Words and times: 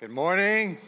Good 0.00 0.10
morning. 0.10 0.78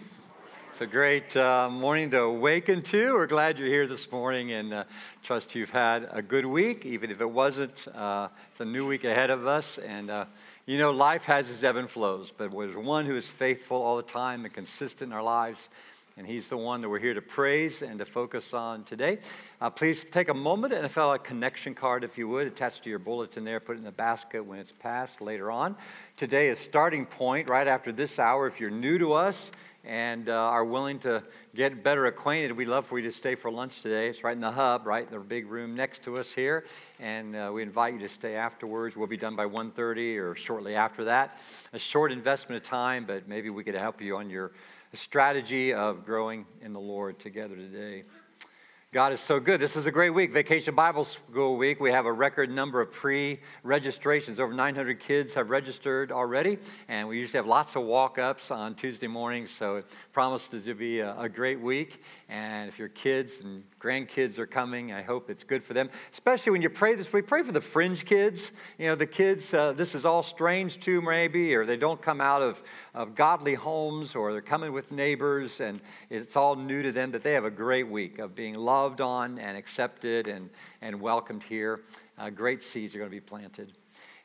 It's 0.70 0.80
a 0.80 0.86
great 0.86 1.36
uh, 1.36 1.68
morning 1.68 2.12
to 2.12 2.20
awaken 2.20 2.80
to. 2.82 3.14
We're 3.14 3.26
glad 3.26 3.58
you're 3.58 3.66
here 3.66 3.88
this 3.88 4.12
morning 4.12 4.52
and 4.52 4.72
uh, 4.72 4.84
trust 5.24 5.56
you've 5.56 5.70
had 5.70 6.08
a 6.12 6.22
good 6.22 6.46
week, 6.46 6.86
even 6.86 7.10
if 7.10 7.20
it 7.20 7.28
wasn't. 7.28 7.88
Uh, 7.92 8.28
it's 8.52 8.60
a 8.60 8.64
new 8.64 8.86
week 8.86 9.02
ahead 9.02 9.30
of 9.30 9.48
us. 9.48 9.78
And 9.78 10.10
uh, 10.10 10.26
you 10.64 10.78
know, 10.78 10.92
life 10.92 11.24
has 11.24 11.50
its 11.50 11.64
ebb 11.64 11.74
and 11.74 11.90
flows, 11.90 12.30
but 12.30 12.52
there's 12.52 12.76
one 12.76 13.04
who 13.04 13.16
is 13.16 13.26
faithful 13.26 13.82
all 13.82 13.96
the 13.96 14.04
time 14.04 14.44
and 14.44 14.54
consistent 14.54 15.10
in 15.10 15.12
our 15.12 15.24
lives. 15.24 15.68
And 16.16 16.26
he's 16.26 16.48
the 16.48 16.56
one 16.56 16.80
that 16.80 16.88
we're 16.88 16.98
here 16.98 17.14
to 17.14 17.22
praise 17.22 17.82
and 17.82 17.98
to 17.98 18.04
focus 18.04 18.52
on 18.52 18.84
today. 18.84 19.18
Uh, 19.60 19.70
please 19.70 20.04
take 20.10 20.28
a 20.28 20.34
moment 20.34 20.72
and 20.72 20.90
fill 20.90 21.10
out 21.10 21.14
a 21.14 21.18
connection 21.18 21.74
card, 21.74 22.04
if 22.04 22.18
you 22.18 22.28
would, 22.28 22.46
attached 22.46 22.82
to 22.84 22.90
your 22.90 22.98
bulletin 22.98 23.44
there. 23.44 23.60
Put 23.60 23.76
it 23.76 23.78
in 23.78 23.84
the 23.84 23.92
basket 23.92 24.44
when 24.44 24.58
it's 24.58 24.72
passed 24.72 25.20
later 25.20 25.50
on. 25.50 25.76
Today 26.16 26.48
is 26.48 26.58
starting 26.58 27.06
point 27.06 27.48
right 27.48 27.66
after 27.66 27.92
this 27.92 28.18
hour. 28.18 28.46
If 28.46 28.60
you're 28.60 28.70
new 28.70 28.98
to 28.98 29.12
us, 29.12 29.50
and 29.84 30.28
uh, 30.28 30.32
are 30.32 30.64
willing 30.64 30.98
to 30.98 31.22
get 31.54 31.82
better 31.82 32.06
acquainted, 32.06 32.52
we'd 32.52 32.68
love 32.68 32.86
for 32.86 32.98
you 32.98 33.10
to 33.10 33.16
stay 33.16 33.34
for 33.34 33.50
lunch 33.50 33.80
today. 33.80 34.08
It's 34.08 34.22
right 34.22 34.34
in 34.34 34.40
the 34.40 34.50
hub, 34.50 34.86
right 34.86 35.06
in 35.06 35.12
the 35.12 35.18
big 35.18 35.46
room 35.46 35.74
next 35.74 36.02
to 36.04 36.18
us 36.18 36.32
here, 36.32 36.66
and 36.98 37.34
uh, 37.34 37.50
we 37.52 37.62
invite 37.62 37.94
you 37.94 38.00
to 38.00 38.08
stay 38.08 38.36
afterwards. 38.36 38.96
We'll 38.96 39.06
be 39.06 39.16
done 39.16 39.36
by 39.36 39.46
1.30 39.46 40.18
or 40.18 40.34
shortly 40.34 40.74
after 40.74 41.04
that. 41.04 41.38
A 41.72 41.78
short 41.78 42.12
investment 42.12 42.62
of 42.62 42.68
time, 42.68 43.06
but 43.06 43.26
maybe 43.26 43.48
we 43.48 43.64
could 43.64 43.74
help 43.74 44.02
you 44.02 44.16
on 44.16 44.28
your 44.28 44.52
strategy 44.96 45.72
of 45.72 46.04
growing 46.04 46.46
in 46.62 46.72
the 46.72 46.80
Lord 46.80 47.18
together 47.18 47.56
today. 47.56 48.04
God 48.92 49.12
is 49.12 49.20
so 49.20 49.38
good. 49.38 49.60
This 49.60 49.76
is 49.76 49.86
a 49.86 49.92
great 49.92 50.10
week, 50.10 50.32
Vacation 50.32 50.74
Bible 50.74 51.04
School 51.04 51.56
Week. 51.56 51.78
We 51.78 51.92
have 51.92 52.06
a 52.06 52.12
record 52.12 52.50
number 52.50 52.80
of 52.80 52.90
pre 52.90 53.38
registrations. 53.62 54.40
Over 54.40 54.52
900 54.52 54.98
kids 54.98 55.32
have 55.34 55.48
registered 55.48 56.10
already, 56.10 56.58
and 56.88 57.06
we 57.06 57.16
usually 57.16 57.36
have 57.36 57.46
lots 57.46 57.76
of 57.76 57.84
walk 57.84 58.18
ups 58.18 58.50
on 58.50 58.74
Tuesday 58.74 59.06
mornings, 59.06 59.52
so 59.52 59.76
it 59.76 59.86
promises 60.12 60.64
to 60.64 60.74
be 60.74 60.98
a, 60.98 61.16
a, 61.16 61.28
great 61.28 61.60
week. 61.60 62.02
And 62.28 62.68
if 62.68 62.80
your 62.80 62.88
kids 62.88 63.42
and 63.44 63.62
grandkids 63.80 64.38
are 64.38 64.46
coming, 64.46 64.92
I 64.92 65.02
hope 65.02 65.30
it's 65.30 65.42
good 65.42 65.64
for 65.64 65.72
them. 65.72 65.88
Especially 66.12 66.52
when 66.52 66.60
you 66.60 66.68
pray 66.68 66.94
this 66.94 67.12
We 67.12 67.22
pray 67.22 67.42
for 67.42 67.52
the 67.52 67.60
fringe 67.60 68.04
kids. 68.04 68.52
You 68.78 68.88
know, 68.88 68.94
the 68.94 69.06
kids, 69.06 69.54
uh, 69.54 69.72
this 69.72 69.94
is 69.94 70.04
all 70.04 70.22
strange 70.22 70.80
to 70.80 71.00
maybe, 71.00 71.54
or 71.54 71.64
they 71.64 71.78
don't 71.78 72.00
come 72.00 72.20
out 72.20 72.42
of, 72.42 72.62
of 72.94 73.14
godly 73.14 73.54
homes, 73.54 74.14
or 74.14 74.32
they're 74.32 74.42
coming 74.42 74.72
with 74.72 74.92
neighbors, 74.92 75.60
and 75.60 75.80
it's 76.10 76.36
all 76.36 76.56
new 76.56 76.82
to 76.82 76.92
them, 76.92 77.10
that 77.12 77.22
they 77.22 77.32
have 77.32 77.44
a 77.44 77.50
great 77.50 77.88
week 77.88 78.18
of 78.18 78.34
being 78.34 78.54
loved 78.54 79.00
on 79.00 79.38
and 79.38 79.56
accepted 79.56 80.26
and, 80.26 80.50
and 80.82 81.00
welcomed 81.00 81.42
here. 81.42 81.80
Uh, 82.18 82.28
great 82.28 82.62
seeds 82.62 82.94
are 82.94 82.98
going 82.98 83.10
to 83.10 83.16
be 83.16 83.20
planted. 83.20 83.72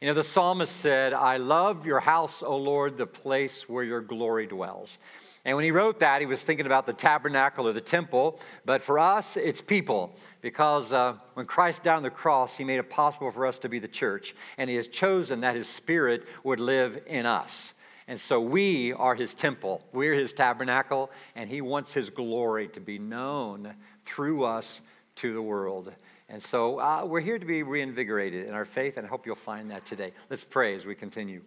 You 0.02 0.10
know, 0.10 0.14
the 0.14 0.24
psalmist 0.24 0.76
said, 0.76 1.14
I 1.14 1.38
love 1.38 1.86
your 1.86 2.02
house, 2.02 2.44
O 2.44 2.58
Lord, 2.58 2.98
the 2.98 3.08
place 3.08 3.70
where 3.70 3.84
your 3.84 4.02
glory 4.02 4.46
dwells. 4.46 4.98
And 5.46 5.56
when 5.56 5.64
he 5.64 5.72
wrote 5.72 6.00
that, 6.00 6.22
he 6.22 6.26
was 6.26 6.44
thinking 6.44 6.66
about 6.66 6.88
the 6.88 6.94
tabernacle 6.94 7.68
or 7.68 7.74
the 7.74 7.80
temple. 7.80 8.40
But 8.66 8.82
for 8.82 8.98
us, 8.98 9.38
it's 9.38 9.62
people. 9.62 10.16
Because 10.42 10.92
uh, 10.92 11.16
when 11.36 11.46
Christ 11.46 11.84
died 11.84 11.98
on 11.98 12.04
the 12.04 12.10
cross, 12.10 12.58
he 12.58 12.64
made 12.64 12.80
it 12.80 12.90
possible 12.90 13.32
for 13.32 13.46
us 13.46 13.60
to 13.60 13.70
be 13.70 13.78
the 13.78 13.88
church. 13.88 14.36
And 14.58 14.70
he 14.70 14.76
has 14.76 14.88
chosen 14.88 15.42
that 15.42 15.56
his 15.56 15.70
spirit 15.70 16.24
would 16.44 16.60
live 16.60 17.00
in 17.06 17.28
us. 17.28 17.74
And 18.08 18.20
so 18.20 18.42
we 18.42 18.92
are 18.94 19.16
his 19.16 19.34
temple. 19.36 19.84
We're 19.94 20.16
his 20.16 20.34
tabernacle. 20.34 21.12
And 21.36 21.48
he 21.48 21.62
wants 21.62 21.94
his 21.94 22.10
glory 22.10 22.68
to 22.70 22.80
be 22.80 22.98
known 22.98 23.76
through 24.04 24.46
us 24.46 24.82
to 25.18 25.32
the 25.34 25.42
world. 25.42 25.94
And 26.28 26.42
so 26.42 26.80
uh, 26.80 27.06
we're 27.06 27.20
here 27.20 27.38
to 27.38 27.46
be 27.46 27.62
reinvigorated 27.62 28.48
in 28.48 28.54
our 28.54 28.66
faith, 28.66 28.98
and 28.98 29.06
I 29.06 29.10
hope 29.10 29.26
you'll 29.28 29.36
find 29.36 29.70
that 29.70 29.86
today. 29.86 30.12
Let's 30.30 30.44
pray 30.44 30.76
as 30.76 30.86
we 30.86 30.96
continue. 30.96 31.42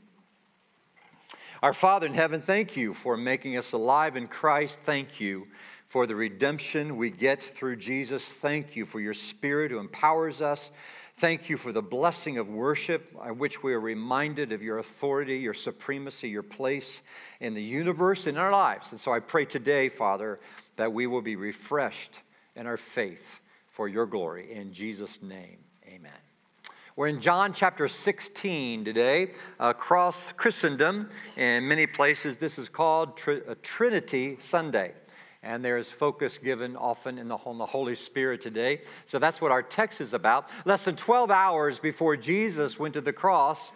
Our 1.60 1.72
Father 1.72 2.06
in 2.06 2.14
heaven, 2.14 2.40
thank 2.40 2.76
you 2.76 2.94
for 2.94 3.16
making 3.16 3.56
us 3.56 3.72
alive 3.72 4.16
in 4.16 4.28
Christ. 4.28 4.78
Thank 4.78 5.18
you 5.18 5.48
for 5.88 6.06
the 6.06 6.14
redemption 6.14 6.96
we 6.96 7.10
get 7.10 7.42
through 7.42 7.76
Jesus. 7.76 8.32
Thank 8.32 8.76
you 8.76 8.84
for 8.84 9.00
your 9.00 9.14
Spirit 9.14 9.72
who 9.72 9.78
empowers 9.78 10.40
us. 10.40 10.70
Thank 11.16 11.50
you 11.50 11.56
for 11.56 11.72
the 11.72 11.82
blessing 11.82 12.38
of 12.38 12.48
worship, 12.48 13.12
by 13.12 13.32
which 13.32 13.60
we 13.60 13.74
are 13.74 13.80
reminded 13.80 14.52
of 14.52 14.62
your 14.62 14.78
authority, 14.78 15.38
your 15.38 15.54
supremacy, 15.54 16.28
your 16.28 16.44
place 16.44 17.02
in 17.40 17.54
the 17.54 17.62
universe, 17.62 18.28
in 18.28 18.36
our 18.36 18.52
lives. 18.52 18.92
And 18.92 19.00
so 19.00 19.12
I 19.12 19.18
pray 19.18 19.44
today, 19.44 19.88
Father, 19.88 20.38
that 20.76 20.92
we 20.92 21.08
will 21.08 21.22
be 21.22 21.34
refreshed 21.34 22.20
in 22.54 22.68
our 22.68 22.76
faith 22.76 23.40
for 23.72 23.88
your 23.88 24.06
glory. 24.06 24.52
In 24.52 24.72
Jesus' 24.72 25.18
name, 25.20 25.58
amen. 25.88 26.27
We're 26.98 27.06
in 27.06 27.20
John 27.20 27.52
chapter 27.52 27.86
16 27.86 28.84
today. 28.84 29.30
Across 29.60 30.32
Christendom, 30.32 31.10
in 31.36 31.68
many 31.68 31.86
places, 31.86 32.38
this 32.38 32.58
is 32.58 32.68
called 32.68 33.16
Tr- 33.16 33.34
uh, 33.48 33.54
Trinity 33.62 34.36
Sunday. 34.40 34.94
And 35.44 35.64
there 35.64 35.78
is 35.78 35.92
focus 35.92 36.38
given 36.38 36.74
often 36.74 37.16
in 37.16 37.28
the, 37.28 37.36
on 37.36 37.56
the 37.56 37.66
Holy 37.66 37.94
Spirit 37.94 38.40
today. 38.40 38.80
So 39.06 39.20
that's 39.20 39.40
what 39.40 39.52
our 39.52 39.62
text 39.62 40.00
is 40.00 40.12
about. 40.12 40.48
Less 40.64 40.82
than 40.82 40.96
12 40.96 41.30
hours 41.30 41.78
before 41.78 42.16
Jesus 42.16 42.80
went 42.80 42.94
to 42.94 43.00
the 43.00 43.12
cross, 43.12 43.70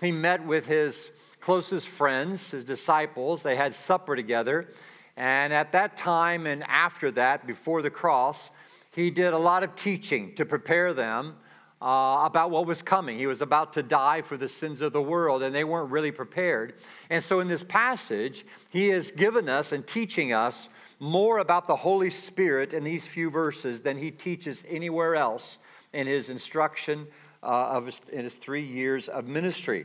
he 0.00 0.10
met 0.10 0.42
with 0.46 0.66
his 0.66 1.10
closest 1.42 1.88
friends, 1.88 2.52
his 2.52 2.64
disciples. 2.64 3.42
They 3.42 3.56
had 3.56 3.74
supper 3.74 4.16
together. 4.16 4.66
And 5.14 5.52
at 5.52 5.72
that 5.72 5.98
time 5.98 6.46
and 6.46 6.64
after 6.64 7.10
that, 7.10 7.46
before 7.46 7.82
the 7.82 7.90
cross, 7.90 8.48
he 8.92 9.10
did 9.10 9.34
a 9.34 9.38
lot 9.38 9.62
of 9.62 9.76
teaching 9.76 10.34
to 10.36 10.46
prepare 10.46 10.94
them 10.94 11.34
uh, 11.82 12.24
about 12.24 12.50
what 12.52 12.64
was 12.64 12.80
coming. 12.80 13.18
He 13.18 13.26
was 13.26 13.42
about 13.42 13.72
to 13.72 13.82
die 13.82 14.22
for 14.22 14.36
the 14.36 14.48
sins 14.48 14.80
of 14.80 14.92
the 14.92 15.02
world, 15.02 15.42
and 15.42 15.52
they 15.52 15.64
weren't 15.64 15.90
really 15.90 16.12
prepared. 16.12 16.74
And 17.10 17.24
so, 17.24 17.40
in 17.40 17.48
this 17.48 17.64
passage, 17.64 18.46
he 18.70 18.88
has 18.90 19.10
given 19.10 19.48
us 19.48 19.72
and 19.72 19.84
teaching 19.84 20.32
us 20.32 20.68
more 21.00 21.38
about 21.38 21.66
the 21.66 21.74
Holy 21.74 22.10
Spirit 22.10 22.72
in 22.72 22.84
these 22.84 23.04
few 23.04 23.30
verses 23.30 23.80
than 23.80 23.98
he 23.98 24.12
teaches 24.12 24.62
anywhere 24.68 25.16
else 25.16 25.58
in 25.92 26.06
his 26.06 26.30
instruction 26.30 27.08
uh, 27.42 27.46
of 27.46 27.86
his, 27.86 28.00
in 28.12 28.22
his 28.22 28.36
three 28.36 28.64
years 28.64 29.08
of 29.08 29.26
ministry. 29.26 29.84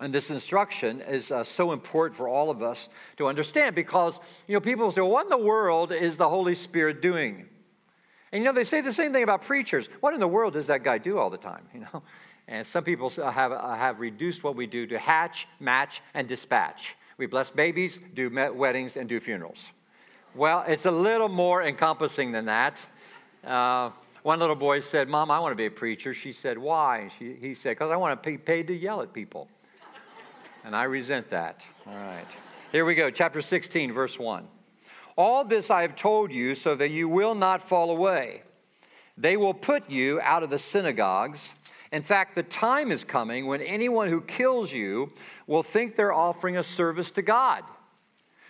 And 0.00 0.12
this 0.12 0.30
instruction 0.30 1.00
is 1.02 1.30
uh, 1.30 1.44
so 1.44 1.70
important 1.70 2.16
for 2.16 2.28
all 2.28 2.50
of 2.50 2.62
us 2.62 2.88
to 3.18 3.28
understand 3.28 3.76
because, 3.76 4.18
you 4.48 4.54
know, 4.54 4.60
people 4.60 4.90
say, 4.90 5.00
well, 5.00 5.10
what 5.10 5.26
in 5.26 5.30
the 5.30 5.38
world 5.38 5.92
is 5.92 6.16
the 6.16 6.28
Holy 6.28 6.56
Spirit 6.56 7.00
doing? 7.00 7.46
And 8.32 8.42
you 8.42 8.44
know, 8.44 8.52
they 8.52 8.64
say 8.64 8.80
the 8.80 8.92
same 8.92 9.12
thing 9.12 9.22
about 9.22 9.42
preachers. 9.42 9.88
What 10.00 10.14
in 10.14 10.20
the 10.20 10.28
world 10.28 10.54
does 10.54 10.66
that 10.66 10.82
guy 10.82 10.98
do 10.98 11.18
all 11.18 11.30
the 11.30 11.38
time? 11.38 11.62
You 11.74 11.80
know? 11.80 12.02
And 12.48 12.64
some 12.64 12.84
people 12.84 13.10
have, 13.10 13.50
have 13.50 13.98
reduced 13.98 14.44
what 14.44 14.54
we 14.54 14.68
do 14.68 14.86
to 14.86 14.98
hatch, 15.00 15.48
match, 15.58 16.00
and 16.14 16.28
dispatch. 16.28 16.94
We 17.18 17.26
bless 17.26 17.50
babies, 17.50 17.98
do 18.14 18.30
weddings, 18.54 18.96
and 18.96 19.08
do 19.08 19.18
funerals. 19.18 19.70
Well, 20.34 20.64
it's 20.68 20.86
a 20.86 20.90
little 20.90 21.28
more 21.28 21.64
encompassing 21.64 22.30
than 22.30 22.44
that. 22.44 22.78
Uh, 23.42 23.90
one 24.22 24.38
little 24.38 24.56
boy 24.56 24.80
said, 24.80 25.08
Mom, 25.08 25.30
I 25.30 25.40
want 25.40 25.52
to 25.52 25.56
be 25.56 25.66
a 25.66 25.70
preacher. 25.70 26.12
She 26.12 26.32
said, 26.32 26.58
Why? 26.58 27.10
She, 27.18 27.34
he 27.34 27.54
said, 27.54 27.70
Because 27.70 27.90
I 27.90 27.96
want 27.96 28.22
to 28.22 28.30
be 28.30 28.36
paid 28.36 28.66
to 28.68 28.74
yell 28.74 29.00
at 29.00 29.12
people. 29.12 29.48
And 30.64 30.74
I 30.74 30.84
resent 30.84 31.30
that. 31.30 31.64
All 31.86 31.94
right. 31.94 32.26
Here 32.70 32.84
we 32.84 32.94
go, 32.94 33.10
chapter 33.10 33.40
16, 33.40 33.92
verse 33.92 34.18
1. 34.18 34.46
All 35.16 35.44
this 35.44 35.70
I 35.70 35.82
have 35.82 35.96
told 35.96 36.30
you 36.30 36.54
so 36.54 36.74
that 36.74 36.90
you 36.90 37.08
will 37.08 37.34
not 37.34 37.66
fall 37.66 37.90
away. 37.90 38.42
They 39.16 39.36
will 39.36 39.54
put 39.54 39.88
you 39.90 40.20
out 40.20 40.42
of 40.42 40.50
the 40.50 40.58
synagogues. 40.58 41.52
In 41.90 42.02
fact, 42.02 42.34
the 42.34 42.42
time 42.42 42.92
is 42.92 43.04
coming 43.04 43.46
when 43.46 43.62
anyone 43.62 44.08
who 44.08 44.20
kills 44.20 44.72
you 44.72 45.12
will 45.46 45.62
think 45.62 45.96
they're 45.96 46.12
offering 46.12 46.56
a 46.56 46.62
service 46.62 47.10
to 47.12 47.22
God. 47.22 47.64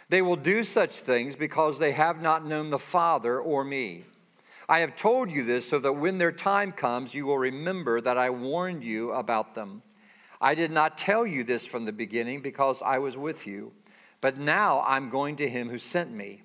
They 0.09 0.23
will 0.23 0.37
do 0.37 0.65
such 0.65 1.01
things 1.01 1.37
because 1.37 1.79
they 1.79 1.93
have 1.93 2.21
not 2.21 2.47
known 2.47 2.71
the 2.71 2.79
Father 2.79 3.39
or 3.39 3.65
me. 3.65 4.05
I 4.69 4.81
have 4.81 4.97
told 4.97 5.31
you 5.31 5.45
this 5.45 5.69
so 5.69 5.79
that 5.79 5.93
when 5.93 6.19
their 6.19 6.33
time 6.33 6.73
comes, 6.73 7.15
you 7.15 7.27
will 7.27 7.39
remember 7.39 8.01
that 8.01 8.19
I 8.19 8.31
warned 8.31 8.83
you 8.83 9.13
about 9.13 9.55
them. 9.55 9.83
I 10.41 10.57
did 10.57 10.73
not 10.73 10.99
tell 10.99 11.25
you 11.25 11.45
this 11.45 11.65
from 11.65 11.85
the 11.85 11.93
beginning 11.93 12.41
because 12.41 12.83
I 12.83 12.99
was 12.99 13.17
with 13.17 13.47
you, 13.47 13.73
but 14.21 14.39
now 14.39 14.83
I'm 14.87 15.11
going 15.11 15.37
to 15.37 15.49
him 15.49 15.71
who 15.71 15.79
sent 15.79 16.13
me. 16.13 16.43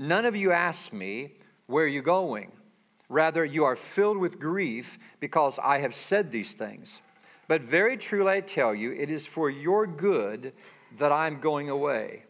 None 0.00 0.24
of 0.24 0.34
you 0.34 0.50
ask 0.50 0.94
me, 0.94 1.34
Where 1.66 1.84
are 1.84 1.88
you 1.88 2.00
going? 2.00 2.52
Rather, 3.10 3.44
you 3.44 3.64
are 3.64 3.76
filled 3.76 4.16
with 4.16 4.40
grief 4.40 4.98
because 5.20 5.58
I 5.62 5.80
have 5.80 5.94
said 5.94 6.32
these 6.32 6.54
things. 6.54 7.02
But 7.48 7.60
very 7.60 7.98
truly 7.98 8.32
I 8.32 8.40
tell 8.40 8.74
you, 8.74 8.92
it 8.92 9.10
is 9.10 9.26
for 9.26 9.50
your 9.50 9.86
good 9.86 10.54
that 10.96 11.12
I 11.12 11.26
am 11.26 11.38
going 11.38 11.68
away. 11.68 12.22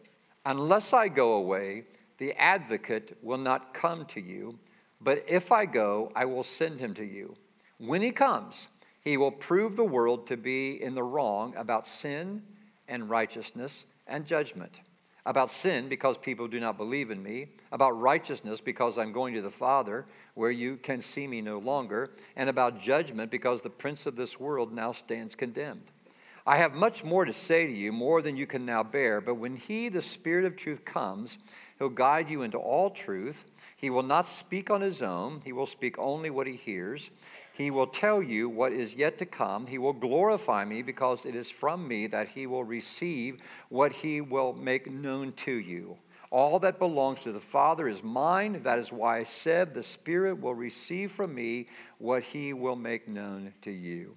Unless 0.45 0.91
I 0.91 1.07
go 1.07 1.35
away, 1.35 1.85
the 2.17 2.33
advocate 2.33 3.17
will 3.21 3.37
not 3.37 3.73
come 3.73 4.03
to 4.07 4.19
you. 4.19 4.59
But 4.99 5.23
if 5.25 5.49
I 5.49 5.65
go, 5.65 6.11
I 6.13 6.25
will 6.25 6.43
send 6.43 6.81
him 6.81 6.93
to 6.95 7.05
you. 7.05 7.35
When 7.77 8.01
he 8.01 8.11
comes, 8.11 8.67
he 8.99 9.15
will 9.15 9.31
prove 9.31 9.77
the 9.77 9.85
world 9.85 10.27
to 10.27 10.35
be 10.35 10.81
in 10.83 10.93
the 10.93 11.03
wrong 11.03 11.55
about 11.55 11.87
sin 11.87 12.43
and 12.89 13.09
righteousness 13.09 13.85
and 14.07 14.25
judgment 14.25 14.81
about 15.25 15.51
sin 15.51 15.87
because 15.87 16.17
people 16.17 16.47
do 16.47 16.59
not 16.59 16.77
believe 16.77 17.11
in 17.11 17.21
me, 17.21 17.47
about 17.71 17.99
righteousness 17.99 18.59
because 18.61 18.97
I'm 18.97 19.11
going 19.11 19.33
to 19.35 19.41
the 19.41 19.51
Father 19.51 20.05
where 20.33 20.51
you 20.51 20.77
can 20.77 21.01
see 21.01 21.27
me 21.27 21.41
no 21.41 21.59
longer, 21.59 22.11
and 22.35 22.49
about 22.49 22.79
judgment 22.79 23.29
because 23.29 23.61
the 23.61 23.69
prince 23.69 24.05
of 24.05 24.15
this 24.15 24.39
world 24.39 24.73
now 24.73 24.91
stands 24.91 25.35
condemned. 25.35 25.91
I 26.45 26.57
have 26.57 26.73
much 26.73 27.03
more 27.03 27.25
to 27.25 27.33
say 27.33 27.67
to 27.67 27.73
you, 27.73 27.91
more 27.91 28.21
than 28.21 28.35
you 28.35 28.47
can 28.47 28.65
now 28.65 28.81
bear. 28.81 29.21
But 29.21 29.35
when 29.35 29.55
He, 29.55 29.89
the 29.89 30.01
Spirit 30.01 30.45
of 30.45 30.55
truth, 30.55 30.83
comes, 30.83 31.37
He'll 31.77 31.89
guide 31.89 32.29
you 32.29 32.41
into 32.41 32.57
all 32.57 32.89
truth. 32.89 33.45
He 33.75 33.89
will 33.89 34.03
not 34.03 34.27
speak 34.27 34.69
on 34.69 34.81
His 34.81 35.01
own, 35.01 35.41
He 35.43 35.51
will 35.51 35.65
speak 35.65 35.97
only 35.99 36.29
what 36.29 36.47
He 36.47 36.55
hears. 36.55 37.11
He 37.61 37.69
will 37.69 37.85
tell 37.85 38.23
you 38.23 38.49
what 38.49 38.73
is 38.73 38.95
yet 38.95 39.19
to 39.19 39.25
come. 39.25 39.67
He 39.67 39.77
will 39.77 39.93
glorify 39.93 40.65
me 40.65 40.81
because 40.81 41.25
it 41.25 41.35
is 41.35 41.51
from 41.51 41.87
me 41.87 42.07
that 42.07 42.29
He 42.29 42.47
will 42.47 42.63
receive 42.63 43.37
what 43.69 43.93
He 43.93 44.19
will 44.19 44.53
make 44.53 44.91
known 44.91 45.33
to 45.33 45.51
you. 45.51 45.97
All 46.31 46.57
that 46.59 46.79
belongs 46.79 47.21
to 47.21 47.31
the 47.31 47.39
Father 47.39 47.87
is 47.87 48.01
mine. 48.01 48.63
That 48.63 48.79
is 48.79 48.91
why 48.91 49.19
I 49.19 49.23
said, 49.25 49.75
The 49.75 49.83
Spirit 49.83 50.41
will 50.41 50.55
receive 50.55 51.11
from 51.11 51.35
me 51.35 51.67
what 51.99 52.23
He 52.23 52.51
will 52.51 52.75
make 52.75 53.07
known 53.07 53.53
to 53.61 53.69
you. 53.69 54.15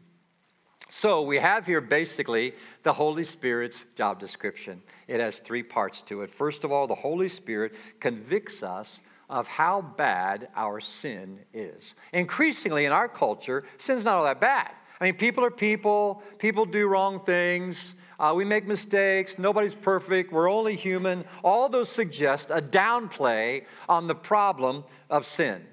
So 0.89 1.21
we 1.23 1.39
have 1.39 1.67
here 1.67 1.83
basically 1.83 2.55
the 2.83 2.95
Holy 2.95 3.25
Spirit's 3.25 3.85
job 3.95 4.21
description. 4.21 4.81
It 5.07 5.21
has 5.21 5.41
three 5.41 5.63
parts 5.63 6.01
to 6.03 6.23
it. 6.23 6.31
First 6.31 6.65
of 6.65 6.73
all, 6.73 6.87
the 6.87 6.95
Holy 6.95 7.29
Spirit 7.29 7.75
convicts 8.01 8.63
us 8.63 9.01
of 9.29 9.49
how 9.49 9.81
bad 9.81 10.49
our 10.55 10.81
sin 10.81 11.41
is. 11.53 11.95
Increasingly 12.13 12.85
in 12.85 12.93
our 12.93 13.09
culture, 13.09 13.65
sin's 13.79 14.05
not 14.05 14.19
all 14.19 14.25
that 14.25 14.41
bad. 14.41 14.71
I 15.01 15.05
mean, 15.05 15.15
people 15.15 15.45
are 15.45 15.51
people, 15.51 16.23
people 16.39 16.67
do 16.67 16.87
wrong 16.87 17.21
things, 17.21 17.95
uh, 18.19 18.33
we 18.35 18.45
make 18.45 18.67
mistakes, 18.67 19.39
nobody's 19.39 19.75
perfect, 19.75 20.33
we're 20.33 20.51
only 20.51 20.77
human. 20.77 21.25
All 21.43 21.69
those 21.69 21.89
suggest 21.89 22.51
a 22.51 22.63
downplay 22.63 23.65
on 23.89 24.07
the 24.07 24.15
problem 24.15 24.85
of 25.11 25.27
sin. 25.27 25.65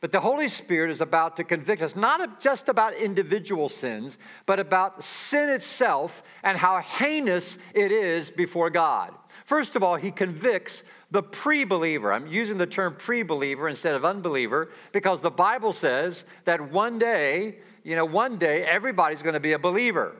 But 0.00 0.12
the 0.12 0.20
Holy 0.20 0.48
Spirit 0.48 0.90
is 0.90 1.00
about 1.00 1.36
to 1.38 1.44
convict 1.44 1.80
us, 1.80 1.96
not 1.96 2.40
just 2.40 2.68
about 2.68 2.94
individual 2.94 3.68
sins, 3.68 4.18
but 4.44 4.60
about 4.60 5.02
sin 5.02 5.48
itself 5.48 6.22
and 6.42 6.58
how 6.58 6.78
heinous 6.78 7.56
it 7.74 7.90
is 7.90 8.30
before 8.30 8.68
God. 8.68 9.14
First 9.46 9.76
of 9.76 9.82
all, 9.82 9.94
He 9.96 10.10
convicts 10.10 10.82
the 11.10 11.22
pre 11.22 11.64
believer. 11.64 12.12
I'm 12.12 12.26
using 12.26 12.58
the 12.58 12.66
term 12.66 12.96
pre 12.98 13.22
believer 13.22 13.68
instead 13.68 13.94
of 13.94 14.04
unbeliever 14.04 14.70
because 14.92 15.20
the 15.20 15.30
Bible 15.30 15.72
says 15.72 16.24
that 16.44 16.72
one 16.72 16.98
day, 16.98 17.58
you 17.84 17.94
know, 17.94 18.04
one 18.04 18.38
day 18.38 18.64
everybody's 18.64 19.22
going 19.22 19.34
to 19.34 19.40
be 19.40 19.52
a 19.52 19.58
believer. 19.58 20.16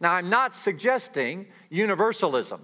Now, 0.00 0.12
I'm 0.12 0.28
not 0.28 0.56
suggesting 0.56 1.46
universalism, 1.70 2.60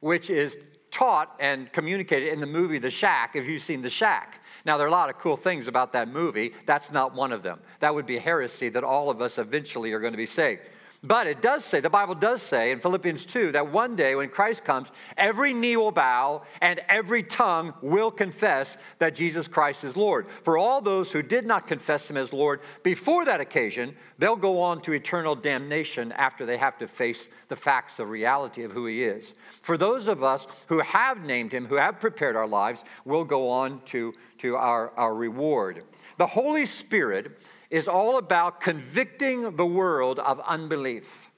which 0.00 0.30
is 0.30 0.56
taught 0.90 1.36
and 1.38 1.70
communicated 1.72 2.32
in 2.32 2.40
the 2.40 2.46
movie 2.46 2.78
The 2.78 2.90
Shack, 2.90 3.36
if 3.36 3.46
you've 3.46 3.62
seen 3.62 3.82
The 3.82 3.90
Shack. 3.90 4.40
Now, 4.64 4.78
there 4.78 4.86
are 4.86 4.88
a 4.88 4.92
lot 4.92 5.10
of 5.10 5.18
cool 5.18 5.36
things 5.36 5.68
about 5.68 5.92
that 5.92 6.08
movie. 6.08 6.52
That's 6.66 6.90
not 6.90 7.14
one 7.14 7.32
of 7.32 7.42
them. 7.42 7.60
That 7.80 7.94
would 7.94 8.06
be 8.06 8.18
heresy 8.18 8.70
that 8.70 8.82
all 8.82 9.10
of 9.10 9.20
us 9.20 9.38
eventually 9.38 9.92
are 9.92 10.00
going 10.00 10.14
to 10.14 10.16
be 10.16 10.26
saved. 10.26 10.62
But 11.02 11.26
it 11.26 11.40
does 11.40 11.64
say, 11.64 11.80
the 11.80 11.88
Bible 11.88 12.14
does 12.14 12.42
say 12.42 12.72
in 12.72 12.80
Philippians 12.80 13.24
2 13.24 13.52
that 13.52 13.72
one 13.72 13.96
day 13.96 14.14
when 14.14 14.28
Christ 14.28 14.64
comes, 14.64 14.88
every 15.16 15.54
knee 15.54 15.78
will 15.78 15.92
bow 15.92 16.42
and 16.60 16.78
every 16.90 17.22
tongue 17.22 17.72
will 17.80 18.10
confess 18.10 18.76
that 18.98 19.14
Jesus 19.14 19.48
Christ 19.48 19.82
is 19.82 19.96
Lord. 19.96 20.26
For 20.44 20.58
all 20.58 20.82
those 20.82 21.10
who 21.10 21.22
did 21.22 21.46
not 21.46 21.66
confess 21.66 22.10
him 22.10 22.18
as 22.18 22.34
Lord 22.34 22.60
before 22.82 23.24
that 23.24 23.40
occasion, 23.40 23.96
they'll 24.18 24.36
go 24.36 24.60
on 24.60 24.82
to 24.82 24.92
eternal 24.92 25.34
damnation 25.34 26.12
after 26.12 26.44
they 26.44 26.58
have 26.58 26.76
to 26.78 26.86
face 26.86 27.30
the 27.48 27.56
facts 27.56 27.98
of 27.98 28.10
reality 28.10 28.62
of 28.62 28.72
who 28.72 28.84
he 28.84 29.02
is. 29.02 29.32
For 29.62 29.78
those 29.78 30.06
of 30.06 30.22
us 30.22 30.46
who 30.66 30.80
have 30.80 31.24
named 31.24 31.52
him, 31.52 31.64
who 31.64 31.76
have 31.76 31.98
prepared 31.98 32.36
our 32.36 32.46
lives, 32.46 32.84
will 33.06 33.24
go 33.24 33.48
on 33.48 33.80
to, 33.86 34.12
to 34.38 34.56
our, 34.56 34.90
our 34.98 35.14
reward. 35.14 35.82
The 36.18 36.26
Holy 36.26 36.66
Spirit 36.66 37.38
is 37.70 37.86
all 37.86 38.18
about 38.18 38.60
convicting 38.60 39.56
the 39.56 39.66
world 39.66 40.18
of 40.18 40.40
unbelief. 40.40 41.30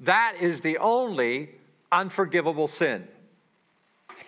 That 0.00 0.36
is 0.40 0.60
the 0.60 0.78
only 0.78 1.50
unforgivable 1.90 2.68
sin. 2.68 3.08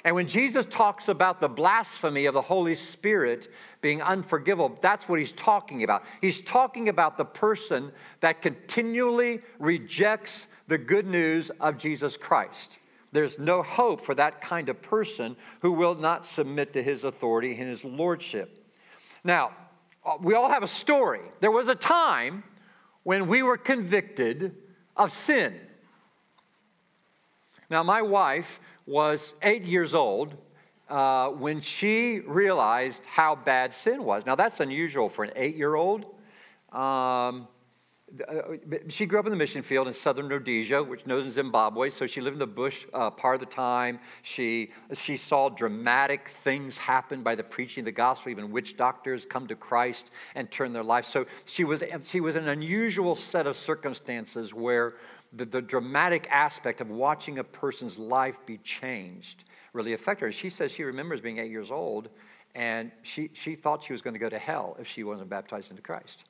And 0.05 0.15
when 0.15 0.27
Jesus 0.27 0.67
talks 0.67 1.09
about 1.09 1.41
the 1.41 1.49
blasphemy 1.49 2.27
of 2.27 2.35
the 2.35 2.43
Holy 2.43 2.75
Spirit 2.75 3.49
being 3.81 4.03
unforgivable, 4.03 4.79
that's 4.83 5.09
what 5.09 5.19
he's 5.19 5.33
talking 5.33 5.83
about. 5.83 6.05
He's 6.21 6.43
talking 6.43 6.91
about 6.91 7.17
the 7.17 7.25
person 7.25 7.91
that 8.21 8.43
continually 8.43 9.41
rejects 9.59 10.47
the 10.69 10.77
good 10.77 11.07
news 11.07 11.51
of 11.59 11.79
Jesus 11.79 12.19
Christ. 12.19 12.79
There's 13.13 13.39
no 13.39 13.63
hope 13.63 14.05
for 14.05 14.15
that 14.17 14.41
kind 14.43 14.69
of 14.69 14.83
person 14.83 15.37
who 15.61 15.73
will 15.73 15.95
not 15.95 16.27
submit 16.27 16.73
to 16.75 16.83
his 16.83 17.05
authority 17.05 17.57
and 17.59 17.69
his 17.69 17.85
lordship. 17.85 18.63
Now, 19.23 19.53
we 20.21 20.35
all 20.35 20.49
have 20.49 20.63
a 20.63 20.69
story. 20.69 21.21
There 21.41 21.51
was 21.51 21.69
a 21.69 21.75
time 21.75 22.45
when 23.03 23.27
we 23.27 23.43
were 23.43 23.57
convicted 23.57 24.55
of 24.97 25.13
sin. 25.13 25.59
Now, 27.71 27.83
my 27.83 28.03
wife 28.03 28.61
was 28.87 29.33
eight 29.43 29.65
years 29.65 29.95
old 29.95 30.35
uh, 30.89 31.29
when 31.29 31.61
she 31.61 32.21
realized 32.21 33.03
how 33.07 33.35
bad 33.35 33.73
sin 33.73 34.05
was. 34.05 34.27
Now, 34.27 34.35
that's 34.35 34.61
unusual 34.61 35.09
for 35.09 35.25
an 35.25 35.33
eight 35.37 35.57
year 35.57 35.75
old. 35.75 36.05
Um, 36.73 36.81
uh, 36.81 37.41
she 38.89 39.07
grew 39.07 39.19
up 39.19 39.27
in 39.27 39.31
the 39.31 39.37
mission 39.37 39.63
field 39.63 39.89
in 39.89 39.95
southern 39.95 40.29
Rhodesia, 40.29 40.83
which 40.83 41.07
knows 41.07 41.25
in 41.25 41.31
Zimbabwe. 41.31 41.91
So 41.91 42.07
she 42.07 42.21
lived 42.21 42.35
in 42.35 42.39
the 42.39 42.47
bush 42.47 42.87
uh, 42.93 43.11
part 43.11 43.35
of 43.35 43.41
the 43.41 43.55
time. 43.55 43.99
She, 44.23 44.73
she 44.93 45.17
saw 45.17 45.49
dramatic 45.49 46.29
things 46.29 46.77
happen 46.77 47.23
by 47.23 47.35
the 47.35 47.43
preaching 47.43 47.83
of 47.83 47.87
the 47.87 47.93
gospel. 47.93 48.31
Even 48.31 48.53
witch 48.53 48.77
doctors 48.77 49.25
come 49.25 49.47
to 49.49 49.57
Christ 49.57 50.11
and 50.35 50.51
turn 50.51 50.73
their 50.73 50.85
life. 50.85 51.07
So 51.07 51.27
she 51.45 51.65
was, 51.65 51.83
she 52.05 52.21
was 52.21 52.37
an 52.37 52.49
unusual 52.49 53.17
set 53.17 53.47
of 53.47 53.57
circumstances 53.57 54.53
where 54.53 54.95
the, 55.33 55.47
the 55.47 55.63
dramatic 55.63 56.29
aspect 56.31 56.81
of 56.81 56.91
watching 56.91 57.39
a 57.39 57.45
person's 57.45 57.99
life 57.99 58.37
be 58.47 58.59
changed 58.59 59.45
really 59.73 59.95
affected 59.95 60.27
her. 60.27 60.33
She 60.33 60.51
says 60.51 60.71
she 60.71 60.85
remembers 60.85 61.21
being 61.21 61.39
eight 61.39 61.51
years 61.51 61.71
old 61.71 62.11
and 62.55 62.93
she, 63.03 63.31
she 63.33 63.57
thought 63.57 63.83
she 63.83 63.93
was 63.93 64.03
going 64.03 64.15
to 64.15 64.21
go 64.21 64.29
to 64.29 64.39
hell 64.39 64.77
if 64.79 64.87
she 64.87 65.03
wasn't 65.03 65.29
baptized 65.29 65.71
into 65.71 65.83
Christ. 65.83 66.25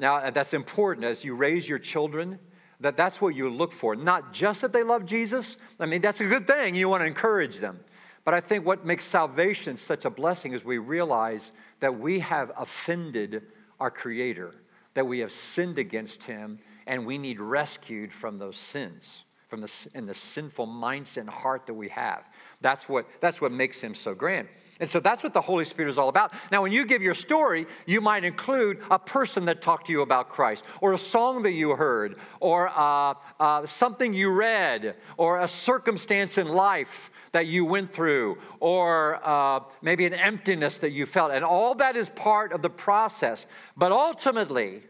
Now, 0.00 0.16
uh, 0.16 0.30
that's 0.30 0.54
important 0.54 1.04
as 1.04 1.24
you 1.24 1.34
raise 1.34 1.68
your 1.68 1.78
children, 1.78 2.38
that 2.80 2.96
that's 2.96 3.20
what 3.20 3.34
you 3.34 3.50
look 3.50 3.70
for. 3.70 3.94
Not 3.94 4.32
just 4.32 4.62
that 4.62 4.72
they 4.72 4.82
love 4.82 5.04
Jesus. 5.04 5.58
I 5.78 5.84
mean, 5.84 6.00
that's 6.00 6.22
a 6.22 6.24
good 6.24 6.46
thing. 6.46 6.74
You 6.74 6.88
want 6.88 7.02
to 7.02 7.06
encourage 7.06 7.58
them. 7.58 7.80
But 8.24 8.32
I 8.32 8.40
think 8.40 8.64
what 8.64 8.86
makes 8.86 9.04
salvation 9.04 9.76
such 9.76 10.06
a 10.06 10.10
blessing 10.10 10.54
is 10.54 10.64
we 10.64 10.78
realize 10.78 11.52
that 11.80 12.00
we 12.00 12.20
have 12.20 12.50
offended 12.56 13.42
our 13.78 13.90
Creator, 13.90 14.54
that 14.94 15.06
we 15.06 15.18
have 15.18 15.32
sinned 15.32 15.78
against 15.78 16.22
Him, 16.22 16.60
and 16.86 17.04
we 17.04 17.18
need 17.18 17.38
rescued 17.38 18.10
from 18.10 18.38
those 18.38 18.56
sins, 18.56 19.24
from 19.48 19.60
the, 19.60 19.70
in 19.94 20.06
the 20.06 20.14
sinful 20.14 20.66
mindset 20.66 21.18
and 21.18 21.30
heart 21.30 21.66
that 21.66 21.74
we 21.74 21.90
have. 21.90 22.24
That's 22.62 22.88
what, 22.88 23.06
that's 23.20 23.42
what 23.42 23.52
makes 23.52 23.82
Him 23.82 23.94
so 23.94 24.14
grand. 24.14 24.48
And 24.80 24.88
so 24.88 24.98
that's 24.98 25.22
what 25.22 25.34
the 25.34 25.42
Holy 25.42 25.66
Spirit 25.66 25.90
is 25.90 25.98
all 25.98 26.08
about. 26.08 26.32
Now, 26.50 26.62
when 26.62 26.72
you 26.72 26.86
give 26.86 27.02
your 27.02 27.14
story, 27.14 27.66
you 27.84 28.00
might 28.00 28.24
include 28.24 28.80
a 28.90 28.98
person 28.98 29.44
that 29.44 29.60
talked 29.60 29.86
to 29.86 29.92
you 29.92 30.00
about 30.00 30.30
Christ, 30.30 30.64
or 30.80 30.94
a 30.94 30.98
song 30.98 31.42
that 31.42 31.52
you 31.52 31.76
heard, 31.76 32.16
or 32.40 32.68
uh, 32.74 33.14
uh, 33.38 33.66
something 33.66 34.14
you 34.14 34.30
read, 34.32 34.96
or 35.18 35.40
a 35.40 35.48
circumstance 35.48 36.38
in 36.38 36.48
life 36.48 37.10
that 37.32 37.46
you 37.46 37.66
went 37.66 37.92
through, 37.92 38.38
or 38.58 39.20
uh, 39.22 39.60
maybe 39.82 40.06
an 40.06 40.14
emptiness 40.14 40.78
that 40.78 40.90
you 40.92 41.04
felt. 41.04 41.30
And 41.30 41.44
all 41.44 41.74
that 41.74 41.94
is 41.94 42.08
part 42.10 42.52
of 42.52 42.62
the 42.62 42.70
process. 42.70 43.44
But 43.76 43.92
ultimately, 43.92 44.82